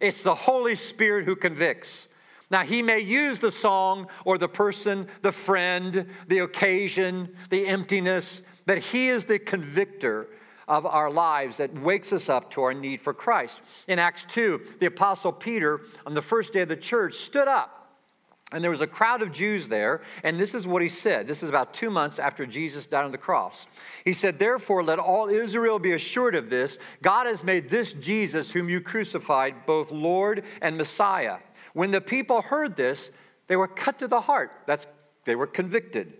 it's 0.00 0.24
the 0.24 0.34
Holy 0.34 0.74
Spirit 0.74 1.24
who 1.24 1.36
convicts. 1.36 2.08
Now, 2.50 2.62
he 2.62 2.82
may 2.82 3.00
use 3.00 3.40
the 3.40 3.50
song 3.50 4.08
or 4.24 4.38
the 4.38 4.48
person, 4.48 5.08
the 5.22 5.32
friend, 5.32 6.06
the 6.28 6.40
occasion, 6.40 7.34
the 7.50 7.66
emptiness, 7.66 8.42
but 8.66 8.78
He 8.78 9.08
is 9.08 9.24
the 9.24 9.38
convictor 9.38 10.28
of 10.68 10.84
our 10.84 11.10
lives 11.10 11.58
that 11.58 11.72
wakes 11.80 12.12
us 12.12 12.28
up 12.28 12.50
to 12.50 12.62
our 12.62 12.74
need 12.74 13.00
for 13.00 13.14
Christ. 13.14 13.60
In 13.86 13.98
Acts 13.98 14.26
2, 14.28 14.60
the 14.80 14.86
Apostle 14.86 15.32
Peter, 15.32 15.80
on 16.04 16.14
the 16.14 16.22
first 16.22 16.52
day 16.52 16.60
of 16.60 16.68
the 16.68 16.76
church, 16.76 17.14
stood 17.14 17.48
up. 17.48 17.72
And 18.52 18.62
there 18.62 18.70
was 18.70 18.80
a 18.80 18.86
crowd 18.86 19.22
of 19.22 19.32
Jews 19.32 19.66
there, 19.66 20.02
and 20.22 20.38
this 20.38 20.54
is 20.54 20.68
what 20.68 20.80
he 20.80 20.88
said. 20.88 21.26
This 21.26 21.42
is 21.42 21.48
about 21.48 21.74
two 21.74 21.90
months 21.90 22.20
after 22.20 22.46
Jesus 22.46 22.86
died 22.86 23.04
on 23.04 23.10
the 23.10 23.18
cross. 23.18 23.66
He 24.04 24.12
said, 24.12 24.38
Therefore, 24.38 24.84
let 24.84 25.00
all 25.00 25.28
Israel 25.28 25.80
be 25.80 25.92
assured 25.92 26.36
of 26.36 26.48
this 26.48 26.78
God 27.02 27.26
has 27.26 27.42
made 27.42 27.70
this 27.70 27.92
Jesus, 27.92 28.52
whom 28.52 28.68
you 28.68 28.80
crucified, 28.80 29.66
both 29.66 29.90
Lord 29.90 30.44
and 30.62 30.76
Messiah. 30.76 31.38
When 31.72 31.90
the 31.90 32.00
people 32.00 32.40
heard 32.40 32.76
this, 32.76 33.10
they 33.48 33.56
were 33.56 33.68
cut 33.68 33.98
to 33.98 34.08
the 34.08 34.20
heart. 34.20 34.52
That's, 34.66 34.86
they 35.24 35.34
were 35.34 35.48
convicted. 35.48 36.12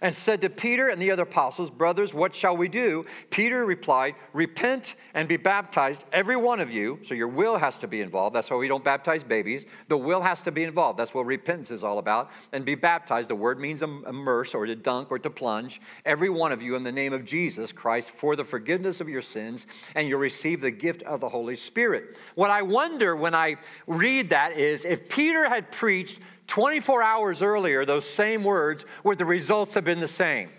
And 0.00 0.14
said 0.14 0.40
to 0.40 0.50
Peter 0.50 0.88
and 0.88 1.00
the 1.00 1.10
other 1.10 1.22
apostles, 1.22 1.70
Brothers, 1.70 2.12
what 2.12 2.34
shall 2.34 2.56
we 2.56 2.68
do? 2.68 3.04
Peter 3.30 3.64
replied, 3.64 4.14
Repent 4.32 4.94
and 5.14 5.28
be 5.28 5.36
baptized, 5.36 6.04
every 6.12 6.36
one 6.36 6.60
of 6.60 6.70
you. 6.70 6.98
So 7.04 7.14
your 7.14 7.28
will 7.28 7.56
has 7.56 7.76
to 7.78 7.88
be 7.88 8.00
involved. 8.00 8.34
That's 8.34 8.50
why 8.50 8.56
we 8.56 8.68
don't 8.68 8.84
baptize 8.84 9.22
babies. 9.22 9.64
The 9.88 9.96
will 9.96 10.22
has 10.22 10.42
to 10.42 10.52
be 10.52 10.64
involved. 10.64 10.98
That's 10.98 11.14
what 11.14 11.26
repentance 11.26 11.70
is 11.70 11.84
all 11.84 11.98
about. 11.98 12.30
And 12.52 12.64
be 12.64 12.74
baptized. 12.74 13.28
The 13.28 13.34
word 13.34 13.58
means 13.58 13.82
immerse 13.82 14.54
or 14.54 14.66
to 14.66 14.76
dunk 14.76 15.10
or 15.10 15.18
to 15.18 15.30
plunge. 15.30 15.80
Every 16.04 16.30
one 16.30 16.52
of 16.52 16.62
you 16.62 16.76
in 16.76 16.82
the 16.82 16.92
name 16.92 17.12
of 17.12 17.24
Jesus 17.24 17.72
Christ 17.72 18.10
for 18.10 18.36
the 18.36 18.44
forgiveness 18.44 19.00
of 19.00 19.08
your 19.08 19.22
sins, 19.22 19.66
and 19.94 20.08
you'll 20.08 20.20
receive 20.20 20.60
the 20.60 20.70
gift 20.70 21.02
of 21.02 21.20
the 21.20 21.28
Holy 21.28 21.56
Spirit. 21.56 22.16
What 22.34 22.50
I 22.50 22.62
wonder 22.62 23.16
when 23.16 23.34
I 23.34 23.56
read 23.86 24.30
that 24.30 24.56
is 24.56 24.84
if 24.84 25.08
Peter 25.08 25.48
had 25.48 25.70
preached 25.70 26.20
24 26.46 27.02
hours 27.02 27.42
earlier, 27.42 27.84
those 27.84 28.08
same 28.08 28.44
words, 28.44 28.84
would 29.02 29.18
the 29.18 29.24
results 29.24 29.74
have 29.74 29.84
been 29.84 30.00
the 30.00 30.08
same? 30.08 30.50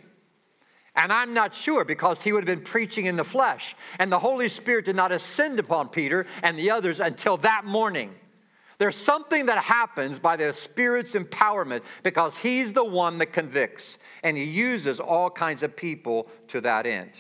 And 0.95 1.11
I'm 1.11 1.33
not 1.33 1.53
sure 1.53 1.83
because 1.83 2.21
he 2.21 2.31
would 2.31 2.47
have 2.47 2.57
been 2.57 2.65
preaching 2.65 3.05
in 3.05 3.17
the 3.17 3.23
flesh. 3.23 3.75
And 3.99 4.11
the 4.11 4.19
Holy 4.19 4.47
Spirit 4.47 4.85
did 4.85 4.95
not 4.95 5.11
ascend 5.11 5.59
upon 5.59 5.89
Peter 5.89 6.25
and 6.41 6.57
the 6.57 6.71
others 6.71 6.99
until 6.99 7.37
that 7.37 7.65
morning. 7.65 8.15
There's 8.77 8.95
something 8.95 9.45
that 9.45 9.57
happens 9.57 10.19
by 10.19 10.35
the 10.35 10.51
Spirit's 10.53 11.13
empowerment 11.13 11.81
because 12.03 12.37
He's 12.37 12.73
the 12.73 12.83
one 12.83 13.17
that 13.19 13.27
convicts, 13.27 13.97
and 14.23 14.35
He 14.35 14.43
uses 14.43 14.99
all 14.99 15.29
kinds 15.29 15.63
of 15.63 15.75
people 15.75 16.27
to 16.49 16.61
that 16.61 16.85
end. 16.85 17.11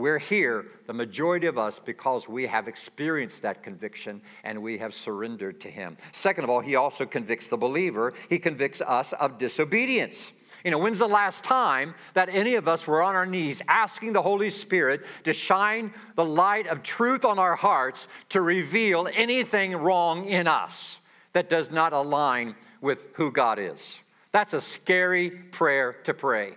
We're 0.00 0.18
here, 0.18 0.64
the 0.86 0.94
majority 0.94 1.46
of 1.46 1.58
us, 1.58 1.78
because 1.78 2.26
we 2.26 2.46
have 2.46 2.68
experienced 2.68 3.42
that 3.42 3.62
conviction 3.62 4.22
and 4.44 4.62
we 4.62 4.78
have 4.78 4.94
surrendered 4.94 5.60
to 5.60 5.70
Him. 5.70 5.98
Second 6.12 6.44
of 6.44 6.48
all, 6.48 6.60
He 6.60 6.74
also 6.74 7.04
convicts 7.04 7.48
the 7.48 7.58
believer, 7.58 8.14
He 8.30 8.38
convicts 8.38 8.80
us 8.80 9.12
of 9.12 9.36
disobedience. 9.36 10.32
You 10.64 10.70
know, 10.70 10.78
when's 10.78 11.00
the 11.00 11.06
last 11.06 11.44
time 11.44 11.94
that 12.14 12.30
any 12.30 12.54
of 12.54 12.66
us 12.66 12.86
were 12.86 13.02
on 13.02 13.14
our 13.14 13.26
knees 13.26 13.60
asking 13.68 14.14
the 14.14 14.22
Holy 14.22 14.48
Spirit 14.48 15.04
to 15.24 15.34
shine 15.34 15.92
the 16.16 16.24
light 16.24 16.66
of 16.66 16.82
truth 16.82 17.26
on 17.26 17.38
our 17.38 17.54
hearts 17.54 18.08
to 18.30 18.40
reveal 18.40 19.06
anything 19.12 19.76
wrong 19.76 20.24
in 20.24 20.48
us 20.48 20.98
that 21.34 21.50
does 21.50 21.70
not 21.70 21.92
align 21.92 22.54
with 22.80 23.04
who 23.16 23.30
God 23.30 23.58
is? 23.58 24.00
That's 24.32 24.54
a 24.54 24.62
scary 24.62 25.30
prayer 25.30 25.92
to 26.04 26.14
pray. 26.14 26.56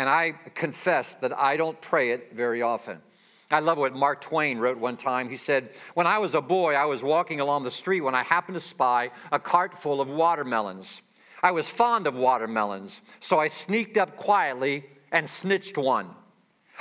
And 0.00 0.08
I 0.08 0.30
confess 0.54 1.14
that 1.16 1.38
I 1.38 1.58
don't 1.58 1.78
pray 1.78 2.12
it 2.12 2.32
very 2.32 2.62
often. 2.62 3.02
I 3.50 3.60
love 3.60 3.76
what 3.76 3.94
Mark 3.94 4.22
Twain 4.22 4.56
wrote 4.56 4.78
one 4.78 4.96
time. 4.96 5.28
He 5.28 5.36
said, 5.36 5.74
When 5.92 6.06
I 6.06 6.16
was 6.20 6.34
a 6.34 6.40
boy, 6.40 6.74
I 6.74 6.86
was 6.86 7.02
walking 7.02 7.38
along 7.38 7.64
the 7.64 7.70
street 7.70 8.00
when 8.00 8.14
I 8.14 8.22
happened 8.22 8.54
to 8.54 8.62
spy 8.62 9.10
a 9.30 9.38
cart 9.38 9.76
full 9.76 10.00
of 10.00 10.08
watermelons. 10.08 11.02
I 11.42 11.50
was 11.50 11.68
fond 11.68 12.06
of 12.06 12.14
watermelons, 12.14 13.02
so 13.20 13.38
I 13.38 13.48
sneaked 13.48 13.98
up 13.98 14.16
quietly 14.16 14.86
and 15.12 15.28
snitched 15.28 15.76
one. 15.76 16.08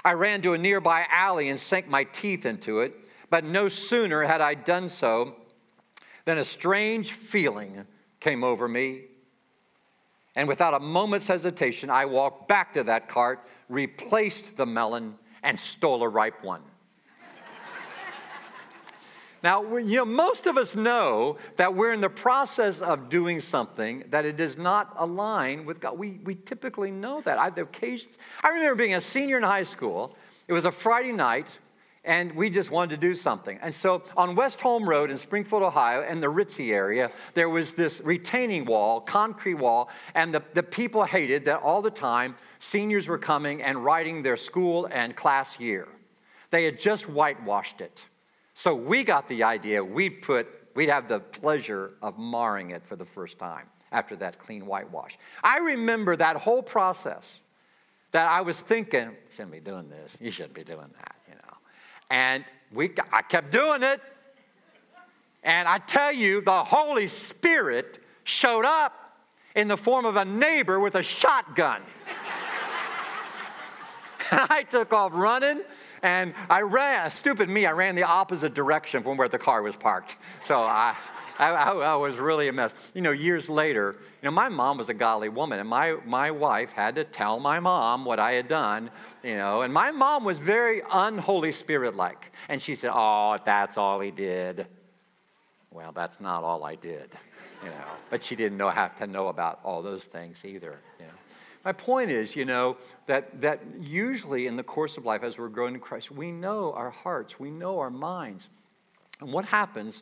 I 0.05 0.13
ran 0.13 0.41
to 0.43 0.53
a 0.53 0.57
nearby 0.57 1.05
alley 1.11 1.49
and 1.49 1.59
sank 1.59 1.89
my 1.89 2.05
teeth 2.05 2.45
into 2.45 2.79
it, 2.79 2.95
but 3.29 3.43
no 3.43 3.67
sooner 3.67 4.23
had 4.23 4.39
I 4.39 4.53
done 4.53 4.87
so 4.87 5.35
than 6.23 6.37
a 6.37 6.45
strange 6.45 7.11
feeling 7.11 7.85
came 8.21 8.45
over 8.45 8.69
me 8.69 9.08
and 10.39 10.47
without 10.47 10.73
a 10.73 10.79
moment's 10.79 11.27
hesitation, 11.27 11.89
I 11.89 12.05
walked 12.05 12.47
back 12.47 12.73
to 12.75 12.83
that 12.85 13.09
cart, 13.09 13.45
replaced 13.67 14.55
the 14.55 14.65
melon, 14.65 15.15
and 15.43 15.59
stole 15.59 16.01
a 16.01 16.07
ripe 16.07 16.45
one. 16.45 16.61
now, 19.43 19.75
you 19.75 19.97
know, 19.97 20.05
most 20.05 20.47
of 20.47 20.57
us 20.57 20.77
know 20.77 21.35
that 21.57 21.75
we're 21.75 21.91
in 21.91 21.99
the 21.99 22.09
process 22.09 22.79
of 22.79 23.09
doing 23.09 23.41
something 23.41 24.05
that 24.11 24.23
it 24.23 24.37
does 24.37 24.57
not 24.57 24.93
align 24.95 25.65
with 25.65 25.81
God. 25.81 25.99
We, 25.99 26.21
we 26.23 26.35
typically 26.35 26.89
know 26.89 27.19
that. 27.19 27.37
I, 27.37 27.47
occasions, 27.47 28.17
I 28.41 28.47
remember 28.47 28.75
being 28.75 28.95
a 28.95 29.01
senior 29.01 29.35
in 29.35 29.43
high 29.43 29.65
school. 29.65 30.15
It 30.47 30.53
was 30.53 30.63
a 30.63 30.71
Friday 30.71 31.11
night 31.11 31.47
and 32.05 32.33
we 32.33 32.49
just 32.49 32.71
wanted 32.71 32.91
to 32.91 33.07
do 33.07 33.13
something. 33.13 33.59
And 33.61 33.73
so 33.73 34.03
on 34.15 34.35
West 34.35 34.61
Home 34.61 34.87
Road 34.87 35.11
in 35.11 35.17
Springfield, 35.17 35.63
Ohio, 35.63 36.07
in 36.07 36.21
the 36.21 36.27
Ritzy 36.27 36.71
area, 36.71 37.11
there 37.33 37.49
was 37.49 37.73
this 37.73 37.99
retaining 38.01 38.65
wall, 38.65 39.01
concrete 39.01 39.55
wall, 39.55 39.89
and 40.15 40.33
the, 40.33 40.41
the 40.53 40.63
people 40.63 41.03
hated 41.03 41.45
that 41.45 41.61
all 41.61 41.81
the 41.81 41.91
time 41.91 42.35
seniors 42.59 43.07
were 43.07 43.17
coming 43.17 43.61
and 43.61 43.83
writing 43.83 44.23
their 44.23 44.37
school 44.37 44.87
and 44.91 45.15
class 45.15 45.59
year. 45.59 45.87
They 46.51 46.65
had 46.65 46.79
just 46.79 47.07
whitewashed 47.07 47.81
it. 47.81 48.03
So 48.53 48.75
we 48.75 49.03
got 49.03 49.29
the 49.29 49.43
idea 49.43 49.83
we'd 49.83 50.21
put, 50.21 50.47
we'd 50.75 50.89
have 50.89 51.07
the 51.07 51.19
pleasure 51.19 51.91
of 52.01 52.17
marring 52.17 52.71
it 52.71 52.85
for 52.85 52.95
the 52.95 53.05
first 53.05 53.37
time 53.37 53.67
after 53.91 54.15
that 54.17 54.39
clean 54.39 54.65
whitewash. 54.65 55.17
I 55.43 55.59
remember 55.59 56.15
that 56.15 56.37
whole 56.37 56.63
process 56.63 57.39
that 58.11 58.27
I 58.27 58.41
was 58.41 58.61
thinking, 58.61 59.11
shouldn't 59.35 59.51
be 59.51 59.59
doing 59.59 59.89
this, 59.89 60.17
you 60.19 60.31
shouldn't 60.31 60.55
be 60.55 60.63
doing 60.63 60.89
that. 60.97 61.15
And 62.09 62.43
we, 62.73 62.91
I 63.11 63.21
kept 63.21 63.51
doing 63.51 63.83
it. 63.83 64.01
And 65.43 65.67
I 65.67 65.77
tell 65.77 66.11
you, 66.11 66.41
the 66.41 66.63
Holy 66.63 67.07
Spirit 67.07 68.03
showed 68.23 68.65
up 68.65 69.21
in 69.55 69.67
the 69.67 69.77
form 69.77 70.05
of 70.05 70.15
a 70.15 70.25
neighbor 70.25 70.79
with 70.79 70.95
a 70.95 71.03
shotgun. 71.03 71.81
I 74.31 74.63
took 74.63 74.93
off 74.93 75.11
running 75.13 75.61
and 76.01 76.33
I 76.49 76.61
ran, 76.61 77.09
stupid 77.11 77.49
me, 77.49 77.65
I 77.65 77.71
ran 77.71 77.95
the 77.95 78.03
opposite 78.03 78.53
direction 78.53 79.03
from 79.03 79.17
where 79.17 79.27
the 79.27 79.39
car 79.39 79.61
was 79.61 79.75
parked. 79.75 80.15
So 80.43 80.61
I, 81.39 81.49
I, 81.51 81.71
I, 81.71 81.95
was 81.95 82.17
really 82.17 82.49
a 82.49 82.53
mess. 82.53 82.71
You 82.93 83.01
know, 83.01 83.11
years 83.11 83.49
later, 83.49 83.95
you 84.21 84.25
know, 84.27 84.31
my 84.31 84.49
mom 84.49 84.77
was 84.77 84.89
a 84.89 84.93
godly 84.93 85.29
woman, 85.29 85.59
and 85.59 85.67
my, 85.67 85.95
my 86.05 86.29
wife 86.31 86.71
had 86.71 86.95
to 86.95 87.05
tell 87.05 87.39
my 87.39 87.59
mom 87.59 88.05
what 88.05 88.19
I 88.19 88.33
had 88.33 88.47
done 88.47 88.91
you 89.23 89.35
know. 89.35 89.61
And 89.61 89.73
my 89.73 89.91
mom 89.91 90.23
was 90.23 90.37
very 90.37 90.81
unholy 90.91 91.51
spirit 91.51 91.95
like. 91.95 92.31
And 92.47 92.61
she 92.61 92.75
said, 92.75 92.91
Oh, 92.93 93.33
if 93.33 93.43
that's 93.43 93.77
all 93.77 93.99
he 93.99 94.11
did. 94.11 94.67
Well, 95.71 95.91
that's 95.91 96.19
not 96.19 96.43
all 96.43 96.63
I 96.63 96.75
did, 96.75 97.11
you 97.63 97.69
know. 97.69 97.85
But 98.09 98.23
she 98.23 98.35
didn't 98.35 98.57
know 98.57 98.69
have 98.69 98.97
to 98.97 99.07
know 99.07 99.27
about 99.27 99.59
all 99.63 99.81
those 99.81 100.05
things 100.05 100.43
either, 100.43 100.79
you 100.99 101.05
know. 101.05 101.11
My 101.63 101.73
point 101.73 102.09
is, 102.09 102.35
you 102.35 102.45
know, 102.45 102.77
that, 103.05 103.41
that 103.41 103.61
usually 103.79 104.47
in 104.47 104.55
the 104.55 104.63
course 104.63 104.97
of 104.97 105.05
life 105.05 105.23
as 105.23 105.37
we're 105.37 105.49
growing 105.49 105.75
in 105.75 105.79
Christ, 105.79 106.09
we 106.09 106.31
know 106.31 106.73
our 106.73 106.89
hearts, 106.89 107.39
we 107.39 107.51
know 107.51 107.79
our 107.79 107.91
minds. 107.91 108.47
And 109.19 109.31
what 109.31 109.45
happens, 109.45 110.01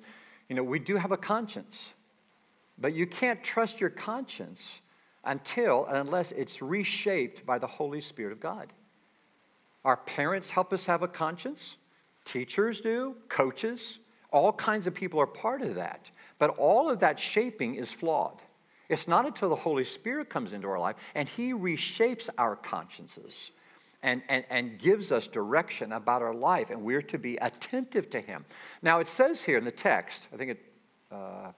you 0.49 0.55
know, 0.55 0.63
we 0.63 0.79
do 0.79 0.95
have 0.95 1.11
a 1.11 1.17
conscience, 1.17 1.89
but 2.77 2.93
you 2.93 3.05
can't 3.05 3.43
trust 3.43 3.81
your 3.81 3.89
conscience 3.89 4.81
until 5.23 5.85
and 5.85 5.97
unless 5.97 6.31
it's 6.31 6.61
reshaped 6.61 7.45
by 7.45 7.57
the 7.57 7.67
Holy 7.67 8.01
Spirit 8.01 8.31
of 8.31 8.39
God. 8.39 8.71
Our 9.83 9.97
parents 9.97 10.49
help 10.49 10.73
us 10.73 10.85
have 10.85 11.01
a 11.01 11.07
conscience, 11.07 11.75
teachers 12.25 12.81
do, 12.81 13.15
coaches, 13.29 13.99
all 14.31 14.51
kinds 14.53 14.87
of 14.87 14.93
people 14.93 15.19
are 15.19 15.27
part 15.27 15.61
of 15.61 15.75
that. 15.75 16.11
But 16.39 16.57
all 16.57 16.89
of 16.89 16.99
that 16.99 17.19
shaping 17.19 17.75
is 17.75 17.91
flawed. 17.91 18.41
It's 18.89 19.07
not 19.07 19.25
until 19.25 19.49
the 19.49 19.55
Holy 19.55 19.85
Spirit 19.85 20.29
comes 20.29 20.53
into 20.53 20.67
our 20.67 20.79
life 20.79 20.95
and 21.15 21.27
He 21.27 21.53
reshapes 21.53 22.29
our 22.37 22.55
consciences 22.55 23.51
and, 24.03 24.21
and, 24.29 24.45
and 24.49 24.79
gives 24.79 25.11
us 25.11 25.27
direction 25.27 25.91
about 25.91 26.21
our 26.21 26.33
life, 26.33 26.69
and 26.69 26.83
we're 26.83 27.01
to 27.01 27.17
be 27.17 27.35
attentive 27.37 28.09
to 28.11 28.21
Him. 28.21 28.45
Now, 28.81 28.99
it 28.99 29.07
says 29.07 29.43
here 29.43 29.57
in 29.57 29.65
the 29.65 29.71
text, 29.71 30.27
I 30.33 30.37
think 30.37 30.51
it, 30.51 30.65
uh, 31.11 31.51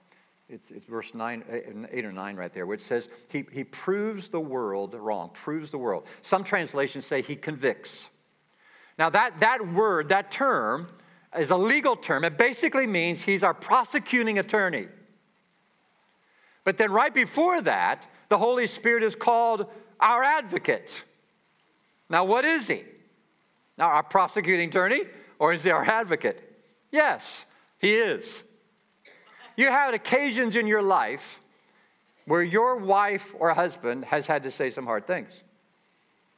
it's, 0.48 0.70
it's, 0.70 0.86
verse 0.86 1.14
nine, 1.14 1.44
8 1.92 2.04
or 2.04 2.12
9 2.12 2.36
right 2.36 2.52
there, 2.52 2.66
where 2.66 2.74
it 2.74 2.80
says, 2.80 3.08
he, 3.28 3.44
he 3.52 3.64
proves 3.64 4.28
the 4.28 4.40
world 4.40 4.94
wrong, 4.94 5.30
proves 5.32 5.70
the 5.70 5.78
world. 5.78 6.06
Some 6.22 6.42
translations 6.42 7.06
say 7.06 7.22
He 7.22 7.36
convicts. 7.36 8.08
Now, 8.98 9.10
that, 9.10 9.40
that 9.40 9.66
word, 9.72 10.08
that 10.08 10.30
term, 10.30 10.88
is 11.38 11.50
a 11.50 11.56
legal 11.56 11.96
term. 11.96 12.24
It 12.24 12.36
basically 12.36 12.86
means 12.86 13.22
he's 13.22 13.42
our 13.42 13.54
prosecuting 13.54 14.38
attorney. 14.38 14.88
But 16.64 16.76
then, 16.76 16.90
right 16.90 17.14
before 17.14 17.60
that, 17.62 18.06
the 18.28 18.38
Holy 18.38 18.66
Spirit 18.66 19.02
is 19.02 19.14
called 19.14 19.66
our 20.00 20.22
advocate. 20.22 21.02
Now, 22.10 22.24
what 22.24 22.44
is 22.44 22.68
he? 22.68 22.84
Now, 23.78 23.86
our 23.86 24.02
prosecuting 24.02 24.68
attorney, 24.68 25.04
or 25.38 25.54
is 25.54 25.64
he 25.64 25.70
our 25.70 25.84
advocate? 25.84 26.42
Yes, 26.90 27.44
he 27.78 27.94
is. 27.94 28.42
You 29.56 29.68
had 29.68 29.94
occasions 29.94 30.56
in 30.56 30.66
your 30.66 30.82
life 30.82 31.40
where 32.26 32.42
your 32.42 32.76
wife 32.76 33.34
or 33.38 33.54
husband 33.54 34.04
has 34.04 34.26
had 34.26 34.42
to 34.42 34.50
say 34.50 34.70
some 34.70 34.84
hard 34.84 35.06
things. 35.06 35.42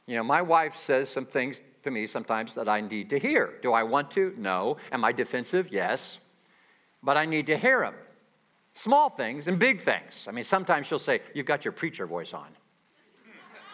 You 0.05 0.15
know, 0.15 0.23
my 0.23 0.41
wife 0.41 0.75
says 0.77 1.09
some 1.09 1.25
things 1.25 1.61
to 1.83 1.91
me 1.91 2.07
sometimes 2.07 2.55
that 2.55 2.69
I 2.69 2.81
need 2.81 3.09
to 3.09 3.19
hear. 3.19 3.53
Do 3.61 3.73
I 3.73 3.83
want 3.83 4.11
to? 4.11 4.33
No. 4.37 4.77
Am 4.91 5.03
I 5.03 5.11
defensive? 5.11 5.67
Yes. 5.71 6.19
But 7.01 7.17
I 7.17 7.25
need 7.25 7.47
to 7.47 7.57
hear 7.57 7.81
them. 7.81 7.95
Small 8.73 9.09
things 9.09 9.47
and 9.47 9.59
big 9.59 9.81
things. 9.81 10.25
I 10.27 10.31
mean, 10.31 10.43
sometimes 10.43 10.87
she'll 10.87 10.99
say, 10.99 11.21
You've 11.33 11.45
got 11.45 11.65
your 11.65 11.71
preacher 11.71 12.07
voice 12.07 12.33
on. 12.33 12.47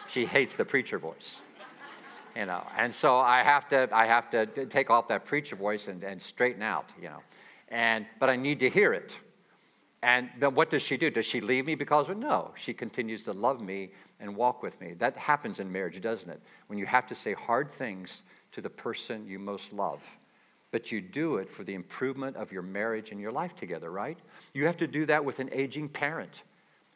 She 0.08 0.26
hates 0.26 0.56
the 0.56 0.64
preacher 0.64 0.98
voice. 0.98 1.40
You 2.36 2.46
know, 2.46 2.62
and 2.76 2.94
so 2.94 3.18
I 3.18 3.42
have 3.42 3.68
to, 3.68 3.88
I 3.92 4.06
have 4.06 4.30
to 4.30 4.46
take 4.66 4.90
off 4.90 5.08
that 5.08 5.24
preacher 5.24 5.56
voice 5.56 5.88
and, 5.88 6.02
and 6.04 6.22
straighten 6.22 6.62
out, 6.62 6.90
you 7.00 7.08
know. 7.08 7.22
And, 7.68 8.06
but 8.18 8.30
I 8.30 8.36
need 8.36 8.60
to 8.60 8.70
hear 8.70 8.92
it. 8.92 9.16
And 10.02 10.30
then 10.38 10.54
what 10.54 10.70
does 10.70 10.82
she 10.82 10.96
do? 10.96 11.10
Does 11.10 11.26
she 11.26 11.40
leave 11.40 11.66
me 11.66 11.74
because 11.74 12.08
of 12.08 12.16
it? 12.16 12.18
No. 12.18 12.52
She 12.56 12.72
continues 12.72 13.22
to 13.24 13.32
love 13.32 13.60
me 13.60 13.90
and 14.18 14.34
walk 14.34 14.62
with 14.62 14.80
me. 14.80 14.94
That 14.94 15.16
happens 15.16 15.60
in 15.60 15.70
marriage, 15.70 16.00
doesn't 16.00 16.30
it? 16.30 16.40
When 16.68 16.78
you 16.78 16.86
have 16.86 17.06
to 17.08 17.14
say 17.14 17.34
hard 17.34 17.72
things 17.72 18.22
to 18.52 18.60
the 18.60 18.70
person 18.70 19.26
you 19.26 19.38
most 19.38 19.72
love. 19.72 20.00
But 20.72 20.92
you 20.92 21.00
do 21.00 21.36
it 21.36 21.50
for 21.50 21.64
the 21.64 21.74
improvement 21.74 22.36
of 22.36 22.52
your 22.52 22.62
marriage 22.62 23.10
and 23.10 23.20
your 23.20 23.32
life 23.32 23.56
together, 23.56 23.90
right? 23.90 24.18
You 24.54 24.66
have 24.66 24.76
to 24.78 24.86
do 24.86 25.04
that 25.06 25.24
with 25.24 25.40
an 25.40 25.50
aging 25.52 25.88
parent 25.88 26.42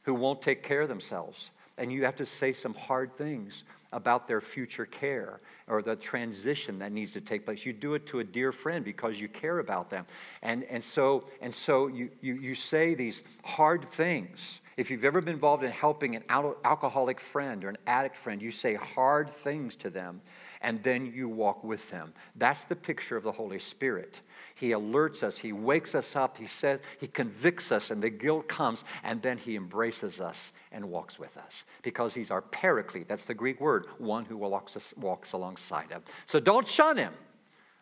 who 0.03 0.15
won't 0.15 0.43
take 0.43 0.63
care 0.63 0.83
of 0.83 0.89
themselves. 0.89 1.51
And 1.77 1.93
you 1.93 2.05
have 2.05 2.17
to 2.17 2.27
say 2.27 2.53
some 2.53 2.75
hard 2.75 3.17
things 3.19 3.65
about 3.95 4.29
their 4.29 4.41
future 4.41 4.85
care 4.85 5.41
or 5.69 5.81
the 5.81 5.97
transition 5.97 6.81
that 6.81 6.93
needs 6.93 7.13
to 7.13 7.21
take 7.21 7.47
place. 7.47 7.65
You 7.65 7.73
do 7.73 7.95
it 7.95 8.07
to 8.07 8.19
a 8.19 8.25
dear 8.25 8.53
friend 8.53 8.85
because 8.85 9.19
you 9.19 9.29
care 9.29 9.61
about 9.61 9.89
them. 9.89 10.05
And, 10.43 10.65
and 10.65 10.85
so, 10.85 11.25
and 11.41 11.55
so 11.55 11.87
you, 11.87 12.11
you, 12.21 12.35
you 12.35 12.55
say 12.55 12.95
these 12.95 13.23
hard 13.45 13.91
things. 13.93 14.61
If 14.77 14.91
you've 14.91 15.05
ever 15.05 15.21
been 15.21 15.35
involved 15.35 15.63
in 15.63 15.71
helping 15.71 16.17
an 16.17 16.25
alcoholic 16.29 17.21
friend 17.21 17.65
or 17.65 17.69
an 17.69 17.79
addict 17.87 18.17
friend, 18.17 18.43
you 18.43 18.51
say 18.51 18.75
hard 18.75 19.31
things 19.31 19.77
to 19.77 19.91
them 19.91 20.21
and 20.65 20.83
then 20.83 21.13
you 21.15 21.29
walk 21.29 21.63
with 21.63 21.91
them. 21.91 22.13
That's 22.35 22.65
the 22.65 22.75
picture 22.75 23.17
of 23.17 23.23
the 23.23 23.31
Holy 23.31 23.59
Spirit. 23.59 24.21
He 24.55 24.71
alerts 24.71 25.23
us, 25.23 25.39
He 25.39 25.53
wakes 25.53 25.95
us 25.95 26.17
up, 26.17 26.39
He 26.39 26.47
says, 26.47 26.81
He 26.99 27.07
convicts 27.07 27.71
us, 27.71 27.91
and 27.91 28.03
the 28.03 28.09
guilt 28.09 28.49
comes, 28.49 28.83
and 29.05 29.21
then 29.21 29.37
He 29.37 29.57
embraces 29.57 30.21
us 30.21 30.53
and 30.73 30.91
walks 30.91 31.19
with 31.19 31.37
us 31.37 31.65
because 31.83 32.15
He's 32.15 32.31
our 32.31 32.41
paraclete. 32.41 33.07
That's 33.07 33.27
the 33.27 33.35
Greek 33.35 33.61
word, 33.61 33.87
one 33.99 34.25
who 34.25 34.39
walks, 34.39 34.95
walks 34.97 35.33
alongside 35.35 35.93
of. 35.93 36.03
So 36.27 36.41
don't 36.41 36.67
shun 36.67 36.97
Him. 36.97 37.13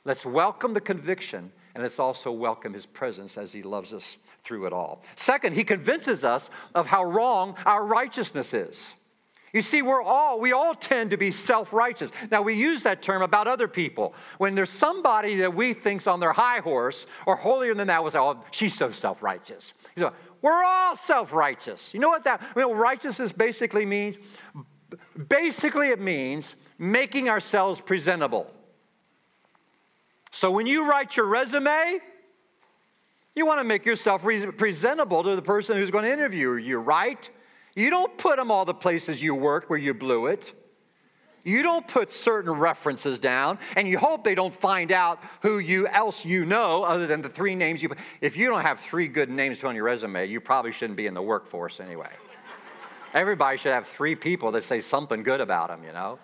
Let's 0.04 0.26
welcome 0.26 0.74
the 0.74 0.80
conviction, 0.80 1.52
and 1.76 1.84
let's 1.84 2.00
also 2.00 2.32
welcome 2.32 2.74
His 2.74 2.86
presence 2.86 3.38
as 3.38 3.52
He 3.52 3.62
loves 3.62 3.92
us 3.92 4.16
through 4.42 4.66
it 4.66 4.72
all. 4.72 5.04
Second, 5.14 5.54
He 5.54 5.62
convinces 5.62 6.24
us 6.24 6.50
of 6.74 6.88
how 6.88 7.04
wrong 7.04 7.54
our 7.64 7.86
righteousness 7.86 8.52
is. 8.52 8.94
You 9.52 9.60
see, 9.60 9.82
we're 9.82 10.02
all, 10.02 10.40
we 10.40 10.52
all 10.52 10.74
tend 10.74 11.10
to 11.10 11.18
be 11.18 11.30
self 11.30 11.72
righteous. 11.72 12.10
Now, 12.30 12.40
we 12.40 12.54
use 12.54 12.84
that 12.84 13.02
term 13.02 13.20
about 13.20 13.46
other 13.46 13.68
people. 13.68 14.14
When 14.38 14.54
there's 14.54 14.70
somebody 14.70 15.36
that 15.36 15.54
we 15.54 15.74
think's 15.74 16.06
on 16.06 16.20
their 16.20 16.32
high 16.32 16.60
horse 16.60 17.04
or 17.26 17.36
holier 17.36 17.74
than 17.74 17.88
that, 17.88 18.02
we'll 18.02 18.12
say, 18.12 18.18
oh, 18.18 18.42
she's 18.50 18.74
so 18.74 18.92
self 18.92 19.22
righteous. 19.22 19.74
You 19.94 20.04
know, 20.04 20.12
we're 20.40 20.64
all 20.64 20.96
self 20.96 21.34
righteous. 21.34 21.92
You 21.92 22.00
know 22.00 22.08
what 22.08 22.24
that, 22.24 22.40
you 22.56 22.62
know, 22.62 22.72
righteousness 22.74 23.30
basically 23.30 23.84
means? 23.84 24.16
Basically, 25.28 25.88
it 25.88 26.00
means 26.00 26.54
making 26.78 27.28
ourselves 27.28 27.80
presentable. 27.80 28.50
So 30.30 30.50
when 30.50 30.66
you 30.66 30.88
write 30.88 31.14
your 31.14 31.26
resume, 31.26 32.00
you 33.34 33.44
want 33.44 33.60
to 33.60 33.64
make 33.64 33.84
yourself 33.84 34.22
presentable 34.22 35.22
to 35.22 35.36
the 35.36 35.42
person 35.42 35.76
who's 35.76 35.90
going 35.90 36.04
to 36.04 36.12
interview 36.12 36.54
you, 36.54 36.78
right? 36.78 37.28
You 37.74 37.90
don't 37.90 38.16
put 38.18 38.36
them 38.36 38.50
all 38.50 38.64
the 38.64 38.74
places 38.74 39.22
you 39.22 39.34
worked 39.34 39.70
where 39.70 39.78
you 39.78 39.94
blew 39.94 40.26
it. 40.26 40.52
You 41.44 41.62
don't 41.62 41.86
put 41.88 42.12
certain 42.12 42.52
references 42.52 43.18
down, 43.18 43.58
and 43.74 43.88
you 43.88 43.98
hope 43.98 44.22
they 44.22 44.36
don't 44.36 44.54
find 44.54 44.92
out 44.92 45.18
who 45.40 45.58
you 45.58 45.88
else 45.88 46.24
you 46.24 46.44
know 46.44 46.84
other 46.84 47.06
than 47.06 47.20
the 47.20 47.28
three 47.28 47.56
names 47.56 47.82
you. 47.82 47.88
Put. 47.88 47.98
If 48.20 48.36
you 48.36 48.48
don't 48.48 48.62
have 48.62 48.78
three 48.78 49.08
good 49.08 49.28
names 49.28 49.62
on 49.64 49.74
your 49.74 49.84
resume, 49.84 50.26
you 50.26 50.40
probably 50.40 50.70
shouldn't 50.70 50.96
be 50.96 51.06
in 51.06 51.14
the 51.14 51.22
workforce 51.22 51.80
anyway. 51.80 52.10
Everybody 53.12 53.58
should 53.58 53.72
have 53.72 53.88
three 53.88 54.14
people 54.14 54.52
that 54.52 54.64
say 54.64 54.80
something 54.80 55.22
good 55.22 55.40
about 55.40 55.68
them. 55.68 55.82
You 55.84 55.92
know, 55.92 56.18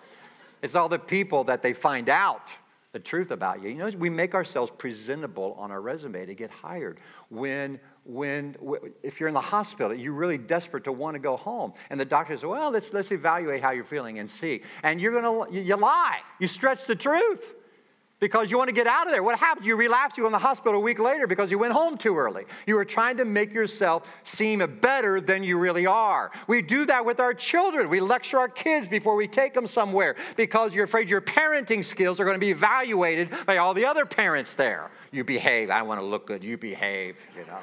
it's 0.61 0.75
all 0.75 0.87
the 0.87 0.99
people 0.99 1.43
that 1.45 1.61
they 1.61 1.73
find 1.73 2.07
out 2.07 2.47
the 2.91 2.99
truth 2.99 3.31
about 3.31 3.61
you. 3.61 3.69
You 3.69 3.75
know, 3.75 3.89
we 3.97 4.09
make 4.09 4.33
ourselves 4.33 4.71
presentable 4.75 5.55
on 5.59 5.69
our 5.69 5.81
resume 5.81 6.25
to 6.25 6.33
get 6.33 6.49
hired. 6.49 6.99
When, 7.29 7.79
when, 8.09 8.55
if 9.03 9.19
you're 9.19 9.29
in 9.29 9.35
the 9.35 9.41
hospital, 9.41 9.93
you're 9.93 10.13
really 10.13 10.37
desperate 10.37 10.83
to 10.85 10.91
want 10.91 11.13
to 11.13 11.19
go 11.19 11.37
home, 11.37 11.73
and 11.89 11.99
the 11.99 12.05
doctor 12.05 12.35
says, 12.35 12.43
"Well, 12.43 12.71
let's 12.71 12.91
let's 12.91 13.11
evaluate 13.11 13.61
how 13.61 13.71
you're 13.71 13.83
feeling 13.83 14.19
and 14.19 14.29
see," 14.29 14.63
and 14.83 14.99
you're 14.99 15.13
gonna 15.13 15.51
you 15.51 15.75
lie, 15.75 16.19
you 16.39 16.47
stretch 16.47 16.85
the 16.85 16.95
truth 16.95 17.53
because 18.19 18.51
you 18.51 18.57
want 18.57 18.67
to 18.67 18.73
get 18.73 18.87
out 18.87 19.05
of 19.05 19.13
there. 19.13 19.23
What 19.23 19.37
happened? 19.37 19.65
You 19.65 19.75
relapsed, 19.75 20.17
you 20.17 20.23
were 20.23 20.27
in 20.27 20.33
the 20.33 20.39
hospital 20.39 20.79
a 20.79 20.81
week 20.81 20.99
later 20.99 21.27
because 21.27 21.51
you 21.51 21.57
went 21.57 21.73
home 21.73 21.97
too 21.97 22.17
early. 22.17 22.45
You 22.65 22.75
were 22.75 22.85
trying 22.85 23.17
to 23.17 23.25
make 23.25 23.53
yourself 23.53 24.07
seem 24.23 24.59
better 24.81 25.21
than 25.21 25.43
you 25.43 25.57
really 25.57 25.85
are. 25.85 26.31
We 26.47 26.61
do 26.61 26.85
that 26.85 27.05
with 27.05 27.19
our 27.19 27.33
children. 27.33 27.89
We 27.89 27.99
lecture 27.99 28.39
our 28.39 28.49
kids 28.49 28.87
before 28.87 29.15
we 29.15 29.27
take 29.27 29.53
them 29.53 29.67
somewhere 29.67 30.15
because 30.35 30.73
you're 30.73 30.85
afraid 30.85 31.09
your 31.09 31.21
parenting 31.21 31.83
skills 31.85 32.19
are 32.19 32.25
going 32.25 32.35
to 32.35 32.39
be 32.39 32.51
evaluated 32.51 33.29
by 33.45 33.57
all 33.57 33.73
the 33.73 33.85
other 33.85 34.05
parents 34.05 34.55
there. 34.55 34.89
You 35.11 35.23
behave. 35.23 35.69
I 35.69 35.81
want 35.83 35.99
to 35.99 36.05
look 36.05 36.27
good. 36.27 36.43
You 36.43 36.57
behave, 36.57 37.15
you 37.37 37.45
know. 37.45 37.59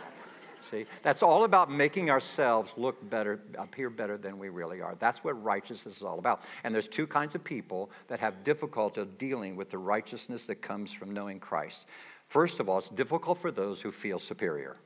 See, 0.70 0.84
that's 1.04 1.22
all 1.22 1.44
about 1.44 1.70
making 1.70 2.10
ourselves 2.10 2.72
look 2.76 3.08
better, 3.08 3.38
appear 3.56 3.88
better 3.88 4.18
than 4.18 4.36
we 4.38 4.48
really 4.48 4.80
are. 4.80 4.96
That's 4.98 5.22
what 5.22 5.40
righteousness 5.42 5.98
is 5.98 6.02
all 6.02 6.18
about. 6.18 6.42
And 6.64 6.74
there's 6.74 6.88
two 6.88 7.06
kinds 7.06 7.36
of 7.36 7.44
people 7.44 7.90
that 8.08 8.18
have 8.18 8.42
difficulty 8.42 9.04
dealing 9.16 9.54
with 9.54 9.70
the 9.70 9.78
righteousness 9.78 10.46
that 10.46 10.56
comes 10.56 10.92
from 10.92 11.14
knowing 11.14 11.38
Christ. 11.38 11.84
First 12.26 12.58
of 12.58 12.68
all, 12.68 12.78
it's 12.78 12.88
difficult 12.88 13.38
for 13.38 13.52
those 13.52 13.80
who 13.80 13.92
feel 13.92 14.18
superior. 14.18 14.76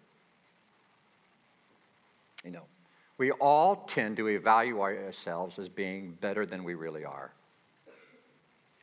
You 2.44 2.50
know, 2.50 2.64
we 3.16 3.30
all 3.32 3.76
tend 3.76 4.18
to 4.18 4.28
evaluate 4.28 4.98
ourselves 4.98 5.58
as 5.58 5.68
being 5.68 6.12
better 6.20 6.44
than 6.44 6.62
we 6.62 6.74
really 6.74 7.04
are. 7.06 7.32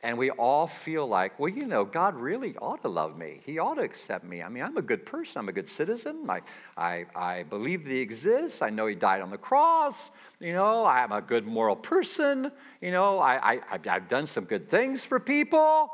And 0.02 0.16
we 0.16 0.30
all 0.30 0.68
feel 0.68 1.08
like, 1.08 1.40
well, 1.40 1.48
you 1.48 1.66
know, 1.66 1.84
God 1.84 2.14
really 2.14 2.56
ought 2.58 2.82
to 2.82 2.88
love 2.88 3.18
me. 3.18 3.40
He 3.44 3.58
ought 3.58 3.74
to 3.74 3.82
accept 3.82 4.24
me. 4.24 4.42
I 4.42 4.48
mean, 4.48 4.62
I'm 4.62 4.76
a 4.76 4.82
good 4.82 5.04
person. 5.04 5.40
I'm 5.40 5.48
a 5.48 5.52
good 5.52 5.68
citizen. 5.68 6.24
I, 6.28 6.40
I, 6.76 7.04
I 7.16 7.42
believe 7.42 7.82
that 7.84 7.90
He 7.90 7.98
exists. 7.98 8.62
I 8.62 8.70
know 8.70 8.86
He 8.86 8.94
died 8.94 9.20
on 9.22 9.30
the 9.30 9.38
cross. 9.38 10.10
You 10.38 10.52
know, 10.52 10.84
I'm 10.84 11.10
a 11.10 11.20
good 11.20 11.46
moral 11.46 11.74
person. 11.74 12.52
You 12.80 12.92
know, 12.92 13.18
I, 13.18 13.54
I, 13.54 13.60
I've 13.90 14.08
done 14.08 14.28
some 14.28 14.44
good 14.44 14.70
things 14.70 15.04
for 15.04 15.18
people. 15.18 15.90